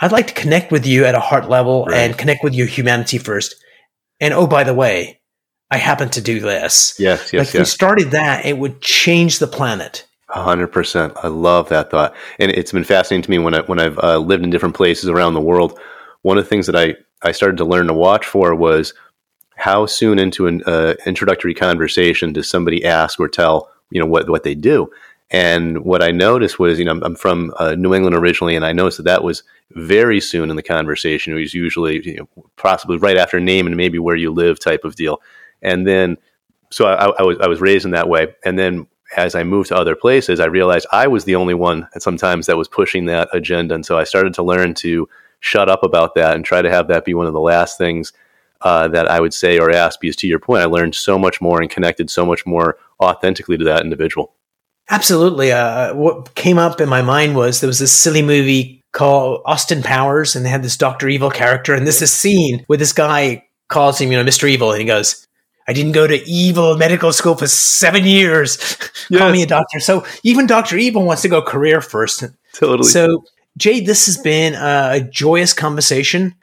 I'd 0.00 0.12
like 0.12 0.26
to 0.28 0.34
connect 0.34 0.72
with 0.72 0.84
you 0.84 1.04
at 1.04 1.14
a 1.14 1.20
heart 1.20 1.48
level 1.48 1.84
right. 1.84 1.98
and 1.98 2.18
connect 2.18 2.42
with 2.42 2.54
your 2.54 2.66
humanity 2.66 3.18
first. 3.18 3.54
And 4.20 4.34
oh, 4.34 4.46
by 4.46 4.64
the 4.64 4.74
way, 4.74 5.20
I 5.70 5.76
happen 5.76 6.08
to 6.10 6.20
do 6.20 6.40
this. 6.40 6.96
Yes, 6.98 7.32
yes, 7.32 7.46
like 7.46 7.46
yes. 7.46 7.54
If 7.54 7.60
we 7.60 7.64
started 7.64 8.10
that, 8.10 8.44
it 8.44 8.58
would 8.58 8.80
change 8.80 9.38
the 9.38 9.46
planet. 9.46 10.06
hundred 10.28 10.68
percent. 10.68 11.14
I 11.22 11.28
love 11.28 11.68
that 11.68 11.90
thought, 11.90 12.14
and 12.38 12.50
it's 12.50 12.72
been 12.72 12.84
fascinating 12.84 13.22
to 13.22 13.30
me 13.30 13.38
when 13.38 13.54
I 13.54 13.60
when 13.60 13.78
I've 13.78 13.98
uh, 13.98 14.18
lived 14.18 14.44
in 14.44 14.50
different 14.50 14.74
places 14.74 15.08
around 15.08 15.34
the 15.34 15.40
world. 15.40 15.78
One 16.22 16.38
of 16.38 16.44
the 16.44 16.48
things 16.48 16.66
that 16.66 16.76
I 16.76 16.96
I 17.22 17.32
started 17.32 17.58
to 17.58 17.64
learn 17.64 17.86
to 17.88 17.94
watch 17.94 18.26
for 18.26 18.54
was 18.54 18.94
how 19.56 19.86
soon 19.86 20.18
into 20.18 20.46
an 20.46 20.62
uh, 20.66 20.94
introductory 21.06 21.54
conversation 21.54 22.32
does 22.32 22.48
somebody 22.48 22.84
ask 22.84 23.20
or 23.20 23.28
tell 23.28 23.70
you 23.90 24.00
know 24.00 24.06
what 24.06 24.28
what 24.28 24.42
they 24.42 24.54
do 24.54 24.90
and 25.32 25.82
what 25.82 26.02
I 26.02 26.10
noticed 26.10 26.58
was, 26.58 26.78
you 26.78 26.84
know, 26.84 27.00
I'm, 27.02 27.14
from 27.14 27.54
uh, 27.58 27.74
New 27.74 27.94
England 27.94 28.14
originally, 28.14 28.54
and 28.54 28.66
I 28.66 28.72
noticed 28.72 28.98
that 28.98 29.04
that 29.04 29.24
was 29.24 29.42
very 29.70 30.20
soon 30.20 30.50
in 30.50 30.56
the 30.56 30.62
conversation. 30.62 31.32
It 31.32 31.40
was 31.40 31.54
usually 31.54 32.06
you 32.06 32.16
know, 32.18 32.28
possibly 32.56 32.98
right 32.98 33.16
after 33.16 33.40
name 33.40 33.66
and 33.66 33.74
maybe 33.74 33.98
where 33.98 34.14
you 34.14 34.30
live 34.30 34.60
type 34.60 34.84
of 34.84 34.94
deal. 34.94 35.22
And 35.62 35.86
then, 35.86 36.18
so 36.70 36.84
I, 36.84 37.06
I, 37.18 37.22
was 37.22 37.38
I 37.40 37.46
was 37.46 37.62
raised 37.62 37.86
in 37.86 37.92
that 37.92 38.10
way. 38.10 38.34
And 38.44 38.58
then 38.58 38.86
as 39.16 39.34
I 39.34 39.42
moved 39.42 39.70
to 39.70 39.76
other 39.76 39.96
places, 39.96 40.38
I 40.38 40.46
realized 40.46 40.86
I 40.92 41.06
was 41.06 41.24
the 41.24 41.36
only 41.36 41.54
one 41.54 41.88
sometimes 41.98 42.44
that 42.46 42.58
was 42.58 42.68
pushing 42.68 43.06
that 43.06 43.30
agenda. 43.32 43.74
And 43.74 43.86
so 43.86 43.98
I 43.98 44.04
started 44.04 44.34
to 44.34 44.42
learn 44.42 44.74
to 44.74 45.08
shut 45.42 45.68
up 45.68 45.82
about 45.82 46.14
that 46.14 46.34
and 46.34 46.44
try 46.44 46.62
to 46.62 46.70
have 46.70 46.88
that 46.88 47.04
be 47.04 47.12
one 47.12 47.26
of 47.26 47.34
the 47.34 47.40
last 47.40 47.76
things 47.76 48.12
uh, 48.62 48.88
that 48.88 49.10
I 49.10 49.20
would 49.20 49.34
say 49.34 49.58
or 49.58 49.70
ask. 49.70 50.00
Because 50.00 50.16
to 50.16 50.26
your 50.26 50.38
point, 50.38 50.62
I 50.62 50.66
learned 50.66 50.94
so 50.94 51.18
much 51.18 51.40
more 51.40 51.60
and 51.60 51.68
connected 51.68 52.08
so 52.08 52.24
much 52.24 52.46
more 52.46 52.78
authentically 53.00 53.58
to 53.58 53.64
that 53.64 53.82
individual. 53.82 54.32
Absolutely. 54.88 55.52
Uh, 55.52 55.94
what 55.94 56.34
came 56.34 56.58
up 56.58 56.80
in 56.80 56.88
my 56.88 57.02
mind 57.02 57.34
was 57.36 57.60
there 57.60 57.68
was 57.68 57.78
this 57.78 57.92
silly 57.92 58.22
movie 58.22 58.82
called 58.92 59.42
Austin 59.44 59.82
Powers, 59.82 60.36
and 60.36 60.44
they 60.44 60.50
had 60.50 60.62
this 60.62 60.76
Doctor 60.76 61.08
Evil 61.08 61.30
character, 61.30 61.74
and 61.74 61.86
there's 61.86 62.02
a 62.02 62.06
scene 62.06 62.64
where 62.66 62.78
this 62.78 62.92
guy 62.92 63.44
calls 63.68 64.00
him, 64.00 64.12
you 64.12 64.18
know, 64.18 64.28
Mr. 64.28 64.48
Evil, 64.48 64.70
and 64.70 64.80
he 64.80 64.86
goes, 64.86 65.26
"I 65.66 65.72
didn't 65.72 65.92
go 65.92 66.06
to 66.06 66.28
evil 66.28 66.76
medical 66.76 67.12
school 67.12 67.34
for 67.34 67.46
seven 67.46 68.04
years. 68.04 68.58
Yes. 69.10 69.18
Call 69.18 69.32
me 69.32 69.42
a 69.42 69.46
doctor." 69.46 69.80
So 69.80 70.06
even 70.22 70.46
Doctor 70.46 70.78
Evil 70.78 71.04
wants 71.04 71.22
to 71.22 71.28
go 71.28 71.42
career 71.42 71.80
first. 71.80 72.24
Totally. 72.54 72.88
So 72.88 73.24
Jay, 73.58 73.80
this 73.80 74.06
has 74.06 74.16
been 74.16 74.54
a 74.54 75.00
joyous 75.00 75.52
conversation. 75.52 76.34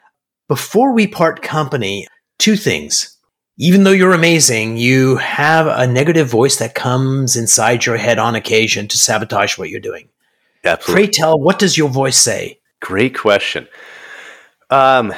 Before 0.48 0.92
we 0.92 1.06
part 1.06 1.42
company, 1.42 2.06
two 2.38 2.56
things 2.56 3.18
even 3.62 3.84
though 3.84 3.90
you're 3.90 4.14
amazing, 4.14 4.78
you 4.78 5.16
have 5.16 5.66
a 5.66 5.86
negative 5.86 6.26
voice 6.26 6.56
that 6.56 6.74
comes 6.74 7.36
inside 7.36 7.84
your 7.84 7.98
head 7.98 8.18
on 8.18 8.34
occasion 8.34 8.88
to 8.88 8.96
sabotage 8.96 9.58
what 9.58 9.68
you're 9.68 9.80
doing. 9.80 10.08
Absolutely. 10.64 11.04
Pray 11.04 11.12
tell, 11.12 11.38
what 11.38 11.58
does 11.58 11.76
your 11.76 11.90
voice 11.90 12.16
say? 12.16 12.58
Great 12.80 13.14
question. 13.14 13.68
Um, 14.70 15.12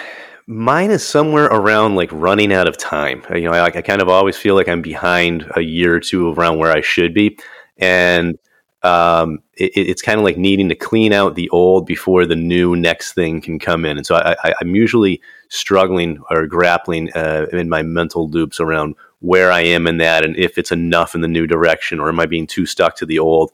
mine 0.48 0.90
is 0.90 1.06
somewhere 1.06 1.44
around 1.44 1.94
like 1.94 2.10
running 2.10 2.52
out 2.52 2.66
of 2.66 2.76
time. 2.76 3.22
You 3.32 3.42
know, 3.42 3.52
I, 3.52 3.66
I 3.66 3.80
kind 3.80 4.02
of 4.02 4.08
always 4.08 4.36
feel 4.36 4.56
like 4.56 4.68
I'm 4.68 4.82
behind 4.82 5.48
a 5.54 5.60
year 5.60 5.94
or 5.94 6.00
two 6.00 6.32
around 6.32 6.58
where 6.58 6.72
I 6.72 6.80
should 6.80 7.14
be, 7.14 7.38
and 7.78 8.36
um, 8.82 9.38
it, 9.62 9.88
it's 9.88 10.02
kind 10.02 10.18
of 10.18 10.24
like 10.24 10.36
needing 10.36 10.68
to 10.68 10.74
clean 10.74 11.12
out 11.12 11.34
the 11.34 11.48
old 11.50 11.86
before 11.86 12.26
the 12.26 12.36
new 12.36 12.76
next 12.76 13.12
thing 13.12 13.40
can 13.40 13.58
come 13.58 13.84
in. 13.84 13.96
And 13.96 14.06
so 14.06 14.16
I, 14.16 14.54
am 14.60 14.74
usually 14.74 15.20
struggling 15.48 16.22
or 16.30 16.46
grappling 16.46 17.12
uh, 17.12 17.46
in 17.52 17.68
my 17.68 17.82
mental 17.82 18.28
loops 18.28 18.60
around 18.60 18.96
where 19.20 19.52
I 19.52 19.60
am 19.60 19.86
in 19.86 19.98
that 19.98 20.24
and 20.24 20.36
if 20.36 20.58
it's 20.58 20.72
enough 20.72 21.14
in 21.14 21.20
the 21.20 21.28
new 21.28 21.46
direction 21.46 22.00
or 22.00 22.08
am 22.08 22.18
I 22.18 22.26
being 22.26 22.46
too 22.46 22.66
stuck 22.66 22.96
to 22.96 23.06
the 23.06 23.18
old. 23.18 23.52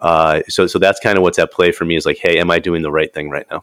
Uh, 0.00 0.40
so, 0.48 0.66
so 0.66 0.78
that's 0.78 1.00
kind 1.00 1.18
of 1.18 1.22
what's 1.22 1.38
at 1.38 1.52
play 1.52 1.72
for 1.72 1.84
me 1.84 1.94
is 1.94 2.06
like, 2.06 2.18
hey, 2.18 2.38
am 2.38 2.50
I 2.50 2.58
doing 2.58 2.82
the 2.82 2.90
right 2.90 3.12
thing 3.12 3.28
right 3.28 3.46
now? 3.50 3.62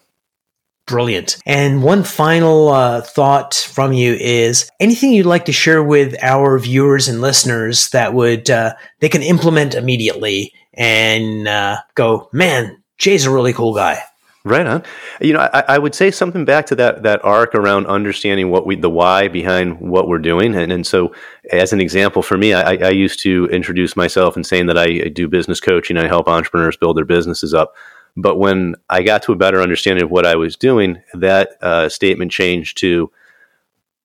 Brilliant. 0.85 1.37
And 1.45 1.83
one 1.83 2.03
final 2.03 2.69
uh, 2.69 3.01
thought 3.01 3.55
from 3.55 3.91
you 3.91 4.13
is 4.13 4.69
anything 4.79 5.11
you'd 5.11 5.25
like 5.25 5.43
to 5.45 5.51
share 5.51 5.83
with 5.83 6.15
our 6.21 6.57
viewers 6.59 7.09
and 7.09 7.19
listeners 7.19 7.89
that 7.89 8.13
would 8.13 8.49
uh, 8.49 8.73
they 8.99 9.09
can 9.09 9.21
implement 9.21 9.75
immediately 9.75 10.53
and 10.77 11.47
uh, 11.47 11.77
go, 11.95 12.29
man, 12.31 12.81
Jay's 12.97 13.25
a 13.25 13.31
really 13.31 13.53
cool 13.53 13.75
guy. 13.75 14.01
Right 14.45 14.65
on. 14.65 14.83
You 15.19 15.33
know, 15.33 15.49
I, 15.53 15.63
I, 15.67 15.77
would 15.77 15.93
say 15.93 16.09
something 16.09 16.45
back 16.45 16.67
to 16.67 16.75
that 16.75 17.03
that 17.03 17.25
arc 17.25 17.53
around 17.53 17.85
understanding 17.87 18.49
what 18.49 18.65
we 18.65 18.77
the 18.77 18.89
why 18.89 19.27
behind 19.27 19.81
what 19.81 20.07
we're 20.07 20.19
doing, 20.19 20.55
and 20.55 20.71
and 20.71 20.87
so 20.87 21.13
as 21.51 21.73
an 21.73 21.81
example 21.81 22.21
for 22.21 22.37
me, 22.37 22.53
I, 22.53 22.75
I 22.75 22.89
used 22.91 23.19
to 23.23 23.47
introduce 23.47 23.97
myself 23.97 24.37
and 24.37 24.45
saying 24.45 24.67
that 24.67 24.77
I 24.77 25.09
do 25.09 25.27
business 25.27 25.59
coaching. 25.59 25.97
I 25.97 26.07
help 26.07 26.29
entrepreneurs 26.29 26.77
build 26.77 26.95
their 26.95 27.03
businesses 27.03 27.53
up. 27.53 27.75
But 28.15 28.39
when 28.39 28.75
I 28.89 29.03
got 29.03 29.21
to 29.23 29.33
a 29.33 29.35
better 29.35 29.61
understanding 29.61 30.05
of 30.05 30.11
what 30.11 30.25
I 30.25 30.35
was 30.35 30.55
doing, 30.55 31.01
that 31.13 31.49
uh, 31.61 31.89
statement 31.89 32.31
changed 32.31 32.77
to 32.77 33.11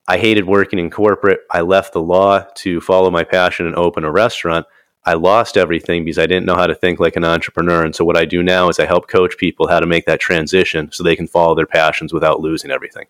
I 0.09 0.19
hated 0.19 0.47
working 0.47 0.81
in 0.81 0.91
corporate. 0.91 1.41
I 1.51 1.61
left 1.61 1.93
the 1.93 2.03
law 2.03 2.45
to 2.57 2.81
follow 2.81 3.11
my 3.11 3.23
passion 3.23 3.67
and 3.67 3.77
open 3.77 4.03
a 4.05 4.11
restaurant. 4.11 4.67
I 5.05 5.15
lost 5.15 5.57
everything 5.57 6.05
because 6.05 6.19
I 6.19 6.27
didn't 6.27 6.47
know 6.47 6.55
how 6.55 6.67
to 6.67 6.75
think 6.75 7.01
like 7.01 7.17
an 7.17 7.25
entrepreneur. 7.25 7.85
And 7.85 7.95
so 7.95 8.05
what 8.05 8.17
I 8.17 8.25
do 8.25 8.43
now 8.43 8.69
is 8.69 8.79
I 8.79 8.87
help 8.87 9.09
coach 9.09 9.37
people 9.37 9.67
how 9.67 9.81
to 9.81 9.87
make 9.87 10.07
that 10.07 10.21
transition 10.21 10.91
so 10.93 11.03
they 11.03 11.17
can 11.17 11.27
follow 11.27 11.55
their 11.55 11.67
passions 11.67 12.13
without 12.13 12.41
losing 12.41 12.71
everything. 12.71 13.07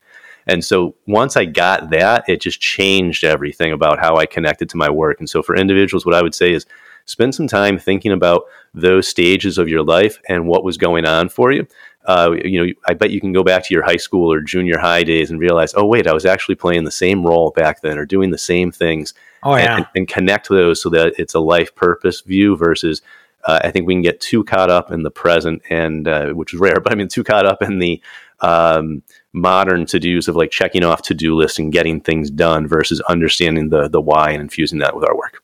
And 0.46 0.64
so 0.64 0.94
once 1.06 1.36
I 1.36 1.44
got 1.44 1.90
that, 1.90 2.24
it 2.28 2.40
just 2.40 2.60
changed 2.60 3.24
everything 3.24 3.72
about 3.72 4.00
how 4.00 4.16
I 4.16 4.26
connected 4.26 4.68
to 4.70 4.76
my 4.76 4.90
work. 4.90 5.20
And 5.20 5.28
so 5.28 5.42
for 5.42 5.54
individuals, 5.54 6.06
what 6.06 6.14
I 6.14 6.22
would 6.22 6.34
say 6.34 6.52
is 6.52 6.66
spend 7.04 7.34
some 7.34 7.46
time 7.46 7.78
thinking 7.78 8.12
about 8.12 8.44
those 8.74 9.06
stages 9.06 9.58
of 9.58 9.68
your 9.68 9.82
life 9.82 10.18
and 10.28 10.46
what 10.46 10.64
was 10.64 10.76
going 10.78 11.04
on 11.04 11.28
for 11.28 11.52
you. 11.52 11.66
Uh, 12.04 12.34
you 12.44 12.66
know, 12.66 12.72
I 12.86 12.94
bet 12.94 13.10
you 13.10 13.20
can 13.20 13.32
go 13.32 13.44
back 13.44 13.64
to 13.64 13.74
your 13.74 13.84
high 13.84 13.96
school 13.96 14.32
or 14.32 14.40
junior 14.40 14.78
high 14.78 15.04
days 15.04 15.30
and 15.30 15.38
realize, 15.38 15.72
oh, 15.76 15.86
wait, 15.86 16.06
I 16.06 16.12
was 16.12 16.26
actually 16.26 16.56
playing 16.56 16.84
the 16.84 16.90
same 16.90 17.24
role 17.24 17.52
back 17.52 17.80
then 17.80 17.98
or 17.98 18.04
doing 18.04 18.30
the 18.30 18.38
same 18.38 18.72
things 18.72 19.14
Oh 19.42 19.56
yeah, 19.56 19.78
and, 19.78 19.86
and 19.96 20.08
connect 20.08 20.48
those 20.48 20.80
so 20.80 20.88
that 20.90 21.14
it's 21.18 21.34
a 21.34 21.40
life 21.40 21.74
purpose 21.74 22.20
view 22.20 22.56
versus. 22.56 23.02
Uh, 23.44 23.58
I 23.64 23.72
think 23.72 23.88
we 23.88 23.94
can 23.94 24.02
get 24.02 24.20
too 24.20 24.44
caught 24.44 24.70
up 24.70 24.92
in 24.92 25.02
the 25.02 25.10
present, 25.10 25.62
and 25.68 26.06
uh, 26.06 26.28
which 26.28 26.54
is 26.54 26.60
rare. 26.60 26.76
But 26.82 26.92
I 26.92 26.94
mean, 26.94 27.08
too 27.08 27.24
caught 27.24 27.44
up 27.44 27.60
in 27.60 27.80
the 27.80 28.00
um, 28.40 29.02
modern 29.32 29.84
to 29.86 29.98
dos 29.98 30.28
of 30.28 30.36
like 30.36 30.52
checking 30.52 30.84
off 30.84 31.02
to 31.02 31.14
do 31.14 31.34
lists 31.34 31.58
and 31.58 31.72
getting 31.72 32.00
things 32.00 32.30
done 32.30 32.68
versus 32.68 33.00
understanding 33.02 33.70
the 33.70 33.88
the 33.88 34.00
why 34.00 34.30
and 34.30 34.40
infusing 34.40 34.78
that 34.78 34.94
with 34.94 35.04
our 35.04 35.16
work. 35.16 35.42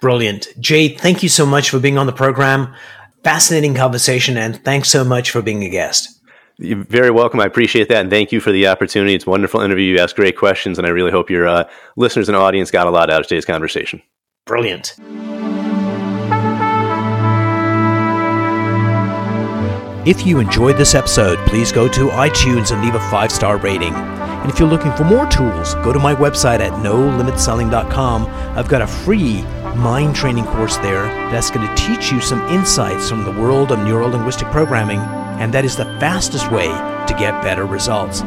Brilliant, 0.00 0.48
Jay. 0.60 0.88
Thank 0.88 1.24
you 1.24 1.28
so 1.28 1.44
much 1.44 1.70
for 1.70 1.80
being 1.80 1.98
on 1.98 2.06
the 2.06 2.12
program. 2.12 2.72
Fascinating 3.22 3.74
conversation, 3.74 4.36
and 4.36 4.62
thanks 4.64 4.88
so 4.88 5.04
much 5.04 5.30
for 5.30 5.42
being 5.42 5.64
a 5.64 5.68
guest. 5.68 6.18
You're 6.58 6.84
very 6.84 7.10
welcome. 7.10 7.40
I 7.40 7.44
appreciate 7.44 7.88
that. 7.88 8.00
And 8.00 8.10
thank 8.10 8.32
you 8.32 8.40
for 8.40 8.50
the 8.50 8.66
opportunity. 8.66 9.14
It's 9.14 9.26
a 9.26 9.30
wonderful 9.30 9.60
interview. 9.60 9.94
You 9.94 10.00
asked 10.00 10.16
great 10.16 10.36
questions, 10.36 10.76
and 10.78 10.86
I 10.86 10.90
really 10.90 11.12
hope 11.12 11.30
your 11.30 11.46
uh, 11.46 11.68
listeners 11.96 12.28
and 12.28 12.36
audience 12.36 12.70
got 12.70 12.86
a 12.86 12.90
lot 12.90 13.10
out 13.10 13.20
of 13.20 13.26
today's 13.28 13.44
conversation. 13.44 14.02
Brilliant. 14.44 14.96
If 20.06 20.26
you 20.26 20.38
enjoyed 20.38 20.76
this 20.76 20.94
episode, 20.94 21.38
please 21.46 21.70
go 21.70 21.86
to 21.88 22.08
iTunes 22.08 22.72
and 22.72 22.82
leave 22.82 22.94
a 22.94 23.10
five 23.10 23.30
star 23.30 23.58
rating. 23.58 23.92
And 23.94 24.50
if 24.50 24.58
you're 24.58 24.68
looking 24.68 24.92
for 24.92 25.04
more 25.04 25.26
tools, 25.26 25.74
go 25.74 25.92
to 25.92 25.98
my 25.98 26.14
website 26.14 26.60
at 26.60 26.72
nolimitselling.com. 26.82 28.26
I've 28.56 28.68
got 28.68 28.80
a 28.80 28.86
free 28.86 29.44
mind 29.78 30.14
training 30.14 30.44
course 30.44 30.76
there 30.78 31.04
that's 31.30 31.50
going 31.50 31.66
to 31.66 31.74
teach 31.74 32.10
you 32.10 32.20
some 32.20 32.40
insights 32.48 33.08
from 33.08 33.24
the 33.24 33.30
world 33.30 33.70
of 33.70 33.78
neuro 33.78 34.08
linguistic 34.08 34.48
programming 34.48 34.98
and 35.38 35.54
that 35.54 35.64
is 35.64 35.76
the 35.76 35.84
fastest 36.00 36.50
way 36.50 36.66
to 36.66 37.14
get 37.16 37.42
better 37.42 37.64
results. 37.64 38.22